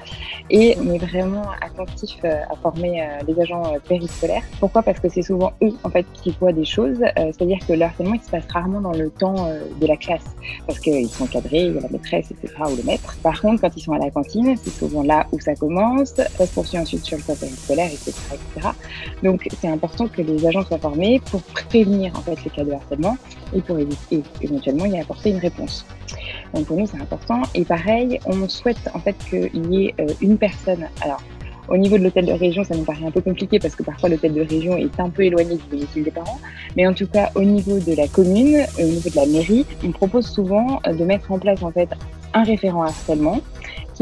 Et 0.51 0.77
on 0.81 0.93
est 0.93 0.99
vraiment 0.99 1.45
attentif 1.61 2.19
à 2.25 2.57
former 2.57 3.09
les 3.27 3.41
agents 3.41 3.63
périscolaires. 3.89 4.43
Pourquoi? 4.61 4.83
Parce 4.83 5.01
que 5.01 5.09
c'est 5.09 5.23
souvent 5.23 5.53
eux 5.63 5.73
en 5.85 5.91
fait 5.91 6.05
qui 6.13 6.35
voient 6.39 6.53
des 6.53 6.65
choses, 6.65 6.99
c'est-à-dire 7.17 7.59
que 7.67 7.73
le 7.73 7.83
harcèlement 7.83 8.15
il 8.15 8.23
se 8.23 8.31
passe 8.31 8.45
rarement 8.53 8.81
dans 8.81 8.93
le 8.93 9.09
temps 9.11 9.49
de 9.81 9.87
la 9.87 9.97
classe, 9.97 10.25
parce 10.67 10.81
qu'ils 10.81 11.09
sont 11.09 11.25
encadrés, 11.25 11.63
il 11.67 11.75
y 11.75 11.79
a 11.79 11.83
la 11.83 11.89
maîtresse, 11.89 12.31
etc. 12.31 12.55
ou 12.67 12.77
le 12.77 12.83
maître. 12.83 13.17
Par 13.23 13.41
contre, 13.41 13.63
quand 13.63 13.71
ils 13.77 13.83
sont 13.83 13.93
à 13.93 13.99
la 13.99 14.11
cantine, 14.11 14.57
c'est 14.63 14.71
souvent 14.71 15.03
là 15.03 15.27
où 15.33 15.41
ça 15.41 15.55
commence, 15.55 16.15
ensuite 16.79 17.05
sur 17.05 17.17
le 17.17 17.23
temps 17.23 17.35
périscolaire, 17.35 17.87
etc., 17.87 18.13
etc. 18.33 18.69
Donc 19.23 19.49
c'est 19.61 19.69
important 19.69 20.09
que 20.09 20.23
les 20.23 20.47
agents 20.47 20.65
soient 20.65 20.79
formés 20.79 21.21
pour 21.31 21.43
prévenir 21.43 22.13
en 22.17 22.23
fait 22.23 22.43
les 22.45 22.51
cas 22.51 22.65
de 22.65 22.73
harcèlement 22.73 23.17
et 23.55 23.61
pour 23.61 23.79
éviter 23.79 24.23
éventuellement 24.41 24.87
y 24.87 24.99
apporter 24.99 25.31
une 25.31 25.39
réponse. 25.39 25.87
Donc 26.55 26.67
pour 26.67 26.77
nous 26.77 26.87
c'est 26.87 27.01
important. 27.01 27.43
Et 27.55 27.65
pareil, 27.65 28.19
on 28.27 28.49
souhaite 28.49 28.91
en 28.95 28.99
fait 28.99 29.17
qu'il 29.29 29.73
y 29.73 29.87
ait 29.87 29.95
une 30.21 30.39
personne. 30.39 30.89
Alors 31.01 31.23
au 31.69 31.77
niveau 31.77 31.97
de 31.97 32.03
l'hôtel 32.03 32.27
de 32.27 32.33
région, 32.33 32.65
ça 32.65 32.75
nous 32.75 32.83
paraît 32.85 33.07
un 33.07 33.11
peu 33.11 33.21
compliqué 33.21 33.59
parce 33.59 33.77
que 33.77 33.83
parfois 33.83 34.09
l'hôtel 34.09 34.35
de 34.35 34.43
région 34.43 34.77
est 34.77 34.99
un 34.99 35.09
peu 35.09 35.23
éloigné 35.23 35.57
du 35.57 35.63
domicile 35.71 36.03
des 36.03 36.11
parents. 36.11 36.41
Mais 36.77 36.87
en 36.87 36.93
tout 36.93 37.07
cas, 37.07 37.31
au 37.35 37.43
niveau 37.43 37.79
de 37.79 37.95
la 37.95 38.09
commune, 38.09 38.67
au 38.79 38.83
niveau 38.83 39.09
de 39.09 39.17
la 39.17 39.27
mairie, 39.27 39.65
on 39.85 39.93
propose 39.93 40.27
souvent 40.27 40.81
de 40.85 41.05
mettre 41.05 41.31
en 41.31 41.39
place 41.39 41.63
en 41.63 41.71
fait 41.71 41.89
un 42.35 42.43
référent 42.43 42.83
harcèlement 42.83 43.41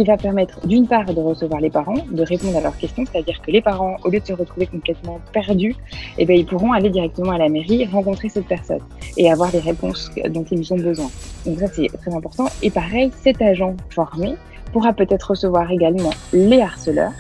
qui 0.01 0.07
va 0.07 0.17
permettre 0.17 0.67
d'une 0.67 0.87
part 0.87 1.05
de 1.05 1.21
recevoir 1.21 1.61
les 1.61 1.69
parents, 1.69 2.07
de 2.11 2.23
répondre 2.23 2.57
à 2.57 2.63
leurs 2.63 2.77
questions, 2.79 3.05
c'est-à-dire 3.05 3.39
que 3.43 3.51
les 3.51 3.61
parents, 3.61 3.97
au 4.03 4.09
lieu 4.09 4.19
de 4.19 4.25
se 4.25 4.33
retrouver 4.33 4.67
complètement 4.67 5.21
perdus, 5.31 5.75
eh 6.17 6.25
bien, 6.25 6.37
ils 6.37 6.47
pourront 6.47 6.73
aller 6.73 6.89
directement 6.89 7.33
à 7.33 7.39
la 7.39 7.51
mairie, 7.51 7.85
rencontrer 7.85 8.31
cette 8.31 8.47
personne 8.47 8.81
et 9.19 9.31
avoir 9.31 9.53
des 9.53 9.59
réponses 9.59 10.11
dont 10.31 10.45
ils 10.51 10.73
ont 10.73 10.79
besoin. 10.79 11.11
Donc 11.45 11.59
ça, 11.59 11.67
c'est 11.67 11.89
très 12.01 12.15
important. 12.15 12.47
Et 12.63 12.71
pareil, 12.71 13.11
cet 13.23 13.43
agent 13.43 13.77
formé 13.91 14.37
pourra 14.73 14.95
peut-être 14.95 15.33
recevoir 15.33 15.71
également 15.71 16.15
les 16.33 16.63
harceleurs 16.63 17.13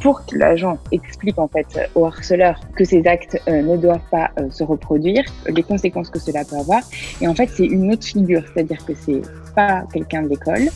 pour 0.00 0.24
que 0.24 0.36
l'agent 0.36 0.78
explique 0.92 1.38
en 1.38 1.48
fait 1.48 1.90
au 1.96 2.06
harceleur 2.06 2.60
que 2.76 2.84
ces 2.84 3.04
actes 3.06 3.38
euh, 3.48 3.62
ne 3.62 3.76
doivent 3.76 4.08
pas 4.10 4.30
euh, 4.38 4.48
se 4.50 4.62
reproduire, 4.62 5.24
les 5.48 5.62
conséquences 5.62 6.10
que 6.10 6.18
cela 6.20 6.44
peut 6.44 6.56
avoir. 6.56 6.82
Et 7.20 7.26
en 7.26 7.34
fait, 7.34 7.48
c'est 7.48 7.66
une 7.66 7.92
autre 7.92 8.04
figure, 8.04 8.42
c'est-à-dire 8.52 8.84
que 8.84 8.94
c'est 8.94 9.22
pas 9.54 9.84
quelqu'un 9.92 10.22
de 10.22 10.28
l'école, 10.28 10.68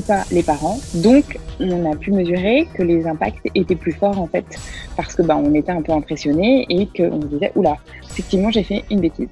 pas 0.00 0.24
les 0.30 0.42
parents. 0.42 0.78
Donc, 0.94 1.38
on 1.60 1.90
a 1.90 1.96
pu 1.96 2.12
mesurer 2.12 2.66
que 2.74 2.82
les 2.82 3.06
impacts 3.06 3.48
étaient 3.54 3.76
plus 3.76 3.92
forts 3.92 4.20
en 4.20 4.26
fait, 4.26 4.46
parce 4.96 5.14
que 5.14 5.22
bah, 5.22 5.36
on 5.36 5.54
était 5.54 5.72
un 5.72 5.82
peu 5.82 5.92
impressionné 5.92 6.66
et 6.68 6.86
qu'on 6.86 7.18
disait 7.18 7.52
oula, 7.54 7.76
effectivement, 8.10 8.50
j'ai 8.50 8.64
fait 8.64 8.84
une 8.90 9.00
bêtise. 9.00 9.28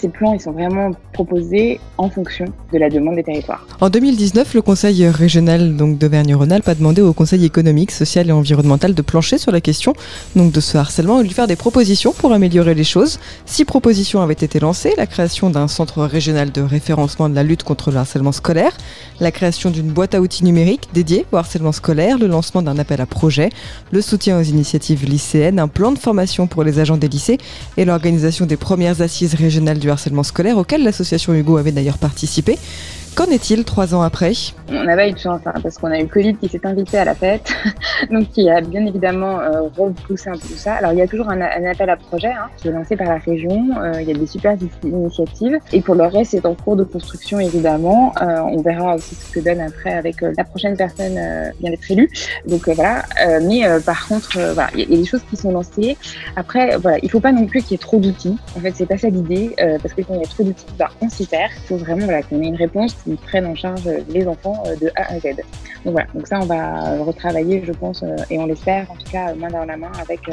Ces 0.00 0.08
plans, 0.08 0.32
ils 0.32 0.40
sont 0.40 0.52
vraiment 0.52 0.92
proposés 1.12 1.78
en 1.98 2.08
fonction 2.08 2.46
de 2.72 2.78
la 2.78 2.88
demande 2.88 3.16
des 3.16 3.22
territoires. 3.22 3.66
En 3.82 3.90
2019, 3.90 4.54
le 4.54 4.62
Conseil 4.62 5.06
régional 5.08 5.76
d'Auvergne-Rhône-Alpes 5.76 6.68
a 6.68 6.74
demandé 6.74 7.02
au 7.02 7.12
Conseil 7.12 7.44
économique, 7.44 7.90
social 7.90 8.30
et 8.30 8.32
environnemental 8.32 8.94
de 8.94 9.02
plancher 9.02 9.36
sur 9.36 9.52
la 9.52 9.60
question 9.60 9.92
donc 10.36 10.52
de 10.52 10.60
ce 10.60 10.78
harcèlement 10.78 11.18
et 11.20 11.22
de 11.22 11.28
lui 11.28 11.34
faire 11.34 11.46
des 11.46 11.56
propositions 11.56 12.12
pour 12.12 12.32
améliorer 12.32 12.74
les 12.74 12.84
choses. 12.84 13.18
Six 13.44 13.66
propositions 13.66 14.22
avaient 14.22 14.32
été 14.32 14.58
lancées 14.58 14.94
la 14.96 15.06
création 15.06 15.50
d'un 15.50 15.68
centre 15.68 16.02
régional 16.04 16.50
de 16.50 16.62
référencement 16.62 17.28
de 17.28 17.34
la 17.34 17.42
lutte 17.42 17.62
contre 17.62 17.90
le 17.90 17.98
harcèlement 17.98 18.32
scolaire, 18.32 18.72
la 19.20 19.30
création 19.30 19.68
d'une 19.68 19.90
boîte 19.90 20.14
à 20.14 20.22
outils 20.22 20.44
numérique 20.44 20.88
dédiée 20.94 21.26
au 21.30 21.36
harcèlement 21.36 21.72
scolaire, 21.72 22.16
le 22.16 22.26
lancement 22.26 22.62
d'un 22.62 22.78
appel 22.78 23.02
à 23.02 23.06
projet, 23.06 23.50
le 23.90 24.00
soutien 24.00 24.38
aux 24.38 24.44
initiatives 24.44 25.04
lycéennes, 25.04 25.58
un 25.58 25.68
plan 25.68 25.92
de 25.92 25.98
formation 25.98 26.46
pour 26.46 26.64
les 26.64 26.78
agents 26.78 26.96
des 26.96 27.08
lycées 27.08 27.36
et 27.76 27.84
l'organisation 27.84 28.46
des 28.46 28.56
premières 28.56 29.02
assises 29.02 29.34
régionales 29.34 29.78
du 29.78 29.89
harcèlement 29.90 30.22
scolaire 30.22 30.58
auquel 30.58 30.82
l'association 30.82 31.34
Hugo 31.34 31.56
avait 31.56 31.72
d'ailleurs 31.72 31.98
participé. 31.98 32.58
Qu'en 33.14 33.26
est-il 33.26 33.64
trois 33.64 33.94
ans 33.94 34.02
après? 34.02 34.32
On 34.72 34.86
avait 34.86 35.10
eu 35.10 35.12
de 35.12 35.18
chance 35.18 35.40
hein, 35.46 35.54
parce 35.62 35.78
qu'on 35.78 35.90
a 35.90 35.98
eu 35.98 36.06
Covid 36.06 36.36
qui 36.36 36.48
s'est 36.48 36.64
invité 36.64 36.98
à 36.98 37.04
la 37.04 37.14
fête, 37.14 37.52
donc 38.10 38.30
qui 38.30 38.48
a 38.48 38.60
bien 38.60 38.86
évidemment 38.86 39.40
euh, 39.40 39.62
repoussé 39.76 40.30
un 40.30 40.34
peu 40.34 40.38
tout 40.40 40.56
ça. 40.56 40.74
Alors 40.74 40.92
il 40.92 40.98
y 40.98 41.02
a 41.02 41.08
toujours 41.08 41.28
un, 41.28 41.40
appel 41.40 41.90
à 41.90 41.96
projet 41.96 42.28
hein, 42.28 42.48
qui 42.56 42.68
est 42.68 42.72
lancé 42.72 42.96
par 42.96 43.08
la 43.08 43.18
région. 43.18 43.70
Euh, 43.82 44.00
il 44.00 44.08
y 44.08 44.12
a 44.12 44.14
des 44.14 44.26
super 44.26 44.56
initiatives 44.84 45.58
et 45.72 45.80
pour 45.80 45.94
le 45.94 46.04
reste 46.04 46.32
c'est 46.32 46.46
en 46.46 46.54
cours 46.54 46.76
de 46.76 46.84
construction 46.84 47.40
évidemment. 47.40 48.12
Euh, 48.22 48.40
on 48.42 48.62
verra 48.62 48.94
aussi 48.94 49.14
ce 49.14 49.32
que 49.32 49.40
donne 49.40 49.60
après 49.60 49.92
avec 49.92 50.20
la 50.20 50.44
prochaine 50.44 50.76
personne 50.76 51.14
vient 51.60 51.70
d'être 51.70 51.90
élue. 51.90 52.10
Donc 52.46 52.68
voilà. 52.68 53.02
mais 53.42 53.62
par 53.84 54.06
contre 54.06 54.38
voilà, 54.54 54.70
il 54.74 54.80
y, 54.88 54.94
a 54.94 54.96
des 54.96 55.04
choses 55.04 55.22
qui 55.28 55.36
sont 55.36 55.50
lancées. 55.50 55.96
Après 56.36 56.76
voilà, 56.76 56.98
il 57.02 57.10
faut 57.10 57.20
pas 57.20 57.32
non 57.32 57.46
plus 57.46 57.62
qu'il 57.62 57.72
y 57.72 57.74
ait 57.74 57.78
trop 57.78 57.98
d'outils. 57.98 58.36
En 58.56 58.60
fait 58.60 58.72
c'est 58.74 58.86
pas 58.86 58.98
ça 58.98 59.08
l'idée 59.08 59.54
parce 59.82 59.94
que 59.94 60.02
quand 60.02 60.14
il 60.14 60.20
y 60.20 60.24
a 60.24 60.28
trop 60.28 60.44
d'outils, 60.44 60.66
bah, 60.78 60.90
on 61.00 61.08
s'y 61.08 61.26
perd. 61.26 61.50
Il 61.64 61.66
faut 61.66 61.76
vraiment 61.76 62.04
voilà, 62.04 62.22
qu'on 62.22 62.40
ait 62.42 62.46
une 62.46 62.56
réponse 62.56 62.94
qui 63.04 63.16
prennent 63.16 63.46
en 63.46 63.54
charge 63.54 63.88
les 64.08 64.26
enfants 64.26 64.59
euh, 64.66 64.76
de 64.76 64.90
A 64.96 65.12
à 65.12 65.18
Z. 65.18 65.36
Donc 65.84 65.92
voilà, 65.92 66.06
donc 66.14 66.26
ça 66.26 66.38
on 66.40 66.46
va 66.46 67.02
retravailler 67.02 67.62
je 67.66 67.72
pense 67.72 68.02
euh, 68.02 68.16
et 68.30 68.38
on 68.38 68.46
l'espère 68.46 68.90
en 68.90 68.94
tout 68.94 69.10
cas 69.10 69.34
main 69.34 69.48
dans 69.48 69.64
la 69.64 69.76
main 69.76 69.90
avec 70.00 70.28
euh, 70.28 70.32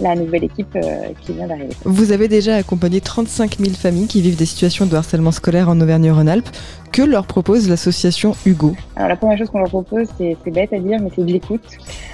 la 0.00 0.14
nouvelle 0.14 0.44
équipe 0.44 0.76
qui 1.20 1.32
vient 1.32 1.46
d'arriver. 1.46 1.74
Vous 1.84 2.12
avez 2.12 2.28
déjà 2.28 2.56
accompagné 2.56 3.00
35 3.00 3.58
000 3.58 3.74
familles 3.74 4.06
qui 4.06 4.22
vivent 4.22 4.36
des 4.36 4.46
situations 4.46 4.86
de 4.86 4.96
harcèlement 4.96 5.32
scolaire 5.32 5.68
en 5.68 5.78
Auvergne-Rhône-Alpes. 5.80 6.48
Que 6.92 7.02
leur 7.02 7.26
propose 7.26 7.68
l'association 7.68 8.34
Hugo? 8.46 8.74
Alors 8.96 9.08
la 9.08 9.16
première 9.16 9.38
chose 9.38 9.50
qu'on 9.50 9.58
leur 9.58 9.68
propose, 9.68 10.08
c'est 10.18 10.50
bête 10.50 10.72
à 10.72 10.78
dire, 10.78 10.98
mais 11.00 11.10
c'est 11.14 11.24
de 11.24 11.32
l'écoute. 11.32 11.64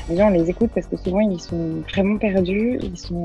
Déjà 0.08 0.26
on 0.26 0.30
les 0.30 0.50
écoute 0.50 0.70
parce 0.74 0.86
que 0.86 0.96
souvent 0.96 1.20
ils 1.20 1.40
sont 1.40 1.82
vraiment 1.92 2.16
perdus, 2.18 2.78
ils 2.82 2.98
sont 2.98 3.24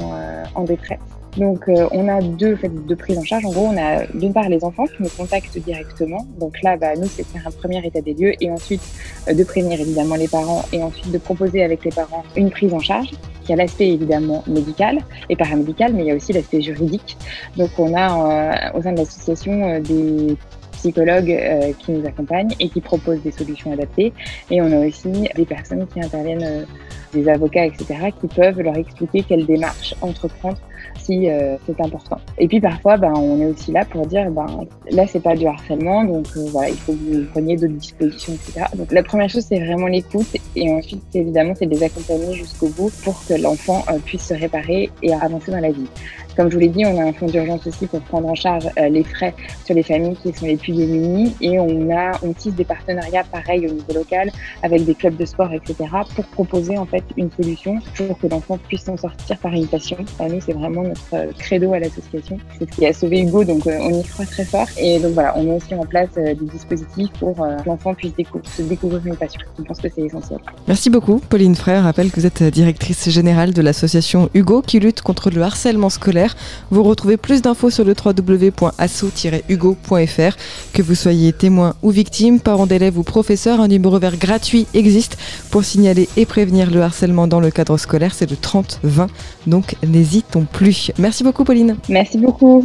en 0.56 0.64
détresse. 0.64 1.00
Donc, 1.38 1.68
euh, 1.68 1.88
on 1.92 2.08
a 2.08 2.22
deux, 2.22 2.56
fait, 2.56 2.70
deux 2.70 2.96
prises 2.96 3.18
en 3.18 3.24
charge. 3.24 3.46
En 3.46 3.52
gros, 3.52 3.68
on 3.68 3.78
a 3.78 4.06
d'une 4.14 4.34
part 4.34 4.50
les 4.50 4.64
enfants 4.64 4.86
qui 4.86 5.02
nous 5.02 5.10
contactent 5.10 5.58
directement. 5.58 6.28
Donc 6.40 6.62
là, 6.62 6.78
bah, 6.78 6.96
nous, 6.96 7.08
c'est 7.08 7.26
faire 7.26 7.48
un 7.48 7.52
premier 7.52 7.86
état 7.86 8.02
des 8.02 8.14
lieux 8.14 8.34
et 8.40 8.52
ensuite 8.52 8.82
euh, 9.28 9.34
de 9.34 9.44
prévenir 9.44 9.80
évidemment 9.80 10.16
les 10.16 10.28
parents 10.28 10.64
et 10.72 10.84
ensuite 10.84 11.12
de 11.12 11.18
proposer 11.18 11.64
avec 11.64 11.84
les 11.86 11.92
parents 11.92 12.24
une 12.36 12.52
prise 12.52 12.74
en 12.74 12.80
charge. 12.80 13.10
Il 13.48 13.54
a 13.54 13.56
l'aspect 13.56 13.90
évidemment 13.90 14.44
médical 14.48 15.00
et 15.30 15.36
paramédical, 15.36 15.94
mais 15.94 16.04
il 16.04 16.08
y 16.08 16.12
a 16.12 16.16
aussi 16.16 16.34
l'aspect 16.34 16.62
juridique. 16.62 17.18
Donc, 17.58 17.72
on 17.78 17.94
a 17.96 18.72
euh, 18.74 18.78
au 18.78 18.82
sein 18.84 18.94
de 18.94 19.00
l'association 19.00 19.80
des 19.80 20.38
psychologues 20.74 21.34
qui 21.80 21.94
nous 21.94 22.06
accompagnent 22.06 22.54
et 22.60 22.68
qui 22.68 22.82
proposent 22.82 23.22
des 23.22 23.32
solutions 23.32 23.72
adaptées. 23.72 24.12
Et 24.52 24.62
on 24.62 24.70
a 24.72 24.86
aussi 24.86 25.10
des 25.34 25.46
personnes 25.46 25.88
qui 25.88 26.02
interviennent, 26.02 26.66
des 27.14 27.30
avocats, 27.30 27.66
etc., 27.66 28.12
qui 28.20 28.28
peuvent 28.28 28.60
leur 28.60 28.76
expliquer 28.76 29.24
quelle 29.24 29.46
démarche 29.46 29.96
entreprendre 30.02 30.58
si 31.00 31.30
euh, 31.30 31.58
c'est 31.66 31.80
important. 31.82 32.18
Et 32.38 32.48
puis 32.48 32.60
parfois, 32.60 32.98
ben, 32.98 33.14
on 33.16 33.40
est 33.42 33.46
aussi 33.46 33.72
là 33.72 33.86
pour 33.86 34.06
dire, 34.06 34.30
ben, 34.32 34.66
là, 34.90 35.06
c'est 35.08 35.20
pas 35.22 35.36
du 35.36 35.46
harcèlement, 35.46 36.04
donc 36.04 36.28
euh, 36.38 36.46
voilà, 36.52 36.70
il 36.70 36.78
faut 36.78 36.94
que 36.94 36.98
vous 36.98 37.26
preniez 37.32 37.58
d'autres 37.58 37.74
dispositions, 37.74 38.34
etc. 38.34 38.66
Donc 38.76 38.92
la 38.92 39.04
première 39.04 39.30
chose, 39.30 39.46
c'est 39.48 39.60
vraiment 39.60 39.88
l'écoute, 39.88 40.36
et 40.56 40.72
ensuite, 40.72 41.04
évidemment, 41.14 41.54
c'est 41.56 41.66
de 41.66 41.72
les 41.72 41.84
accompagner 41.84 42.34
jusqu'au 42.34 42.70
bout 42.70 42.92
pour 43.04 43.26
que 43.26 43.34
l'enfant 43.34 43.84
euh, 43.90 44.00
puisse 44.04 44.28
se 44.28 44.34
réparer 44.34 44.90
et 45.02 45.14
avancer 45.14 45.52
dans 45.52 45.60
la 45.60 45.72
vie. 45.72 45.88
Comme 46.36 46.50
je 46.50 46.56
vous 46.56 46.62
l'ai 46.62 46.70
dit, 46.70 46.86
on 46.86 47.00
a 47.00 47.04
un 47.04 47.14
fonds 47.14 47.28
d'urgence 47.28 47.66
aussi 47.68 47.88
pour 47.88 48.02
prendre 48.02 48.28
en 48.28 48.36
charge 48.36 48.68
les 48.78 49.04
frais 49.04 49.34
sur 49.66 49.76
les 49.76 49.84
familles 49.84 50.18
qui 50.22 50.34
sont 50.34 50.46
les 50.46 50.58
plus 50.58 50.74
démunies, 50.74 51.34
et 51.42 51.60
on 51.60 51.90
a, 51.96 52.12
on 52.24 52.34
tisse 52.34 52.56
des 52.56 52.66
partenariats 52.66 53.24
pareils 53.32 53.68
au 53.68 53.72
niveau 53.72 53.94
local 53.94 54.32
avec 54.62 54.86
des 54.86 54.96
clubs 54.96 55.16
de 55.16 55.26
sport, 55.26 55.52
etc. 55.54 55.76
pour 56.16 56.26
proposer 56.26 56.78
en 56.78 56.86
fait 56.86 57.04
une 57.18 57.30
solution 57.32 57.80
pour 57.96 58.18
que 58.18 58.28
l'enfant 58.28 58.58
puisse 58.68 58.84
s'en 58.84 58.98
sortir 58.98 59.38
par 59.40 59.54
une 59.54 59.68
passion. 59.68 59.98
nous, 60.20 60.42
c'est 60.46 60.54
vraiment 60.54 60.84
notre 60.84 61.14
euh, 61.14 61.32
credo 61.38 61.74
à 61.74 61.80
l'association. 61.80 62.38
C'est 62.58 62.70
ce 62.70 62.76
qui 62.76 62.86
a 62.86 62.94
sauvé 62.94 63.22
Hugo, 63.22 63.44
donc 63.44 63.66
euh, 63.68 63.78
on 63.82 64.00
y 64.00 64.04
croit 64.04 64.26
très 64.26 64.46
fort. 64.46 64.68
Et 64.78 65.00
donc 65.00 65.14
voilà, 65.14 65.38
on 65.38 65.44
met 65.44 65.56
aussi 65.56 65.74
en 65.76 65.86
place 65.86 66.10
euh, 66.18 66.34
des 66.34 66.46
dispositifs 66.46 67.12
pour 67.20 67.36
que 67.36 67.68
l'enfant 67.68 67.94
puisse 67.94 68.14
se 68.58 68.62
découvrir 68.62 69.06
une 69.06 69.16
passion. 69.16 69.42
Je 69.58 69.64
pense 69.64 69.80
que 69.80 69.88
c'est 69.94 70.02
essentiel. 70.02 70.40
Merci 70.68 70.90
beaucoup, 70.90 71.20
Pauline 71.30 71.56
Frère. 71.56 71.84
Rappelle 71.84 72.12
que 72.12 72.20
vous 72.20 72.26
êtes 72.26 72.44
directrice 72.44 73.10
générale 73.10 73.54
de 73.54 73.62
l'association 73.62 74.30
Hugo 74.34 74.62
qui 74.62 74.80
lutte 74.80 75.02
contre 75.02 75.30
le 75.30 75.42
harcèlement 75.42 75.90
scolaire. 75.90 76.23
Vous 76.72 76.84
retrouvez 76.84 77.18
plus 77.18 77.42
d'infos 77.42 77.70
sur 77.70 77.84
le 77.86 77.94
www.asso-hugo.fr. 77.94 80.38
Que 80.74 80.82
vous 80.82 80.96
soyez 80.96 81.34
témoin 81.34 81.76
ou 81.82 81.92
victime, 81.92 82.40
parents 82.40 82.68
d'élèves 82.68 82.98
ou 82.98 83.04
professeurs, 83.04 83.60
un 83.62 83.68
numéro 83.68 84.00
vert 84.00 84.18
gratuit 84.18 84.66
existe 84.74 85.18
pour 85.52 85.64
signaler 85.64 86.10
et 86.18 86.26
prévenir 86.26 86.72
le 86.72 86.82
harcèlement 86.82 87.28
dans 87.28 87.40
le 87.40 87.52
cadre 87.52 87.78
scolaire. 87.78 88.14
C'est 88.14 88.30
le 88.30 88.36
30 88.36 88.80
20. 88.84 89.08
Donc 89.48 89.76
n'hésitons 89.86 90.46
plus. 90.52 90.92
Merci 90.98 91.24
beaucoup, 91.24 91.44
Pauline. 91.44 91.78
Merci 91.90 92.18
beaucoup. 92.18 92.64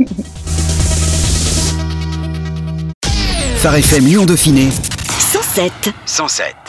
Phare 3.57 3.77
FM 3.77 4.07
Lyon 4.07 4.25
Dauphiné 4.25 4.69
107. 5.19 5.73
107. 6.07 6.68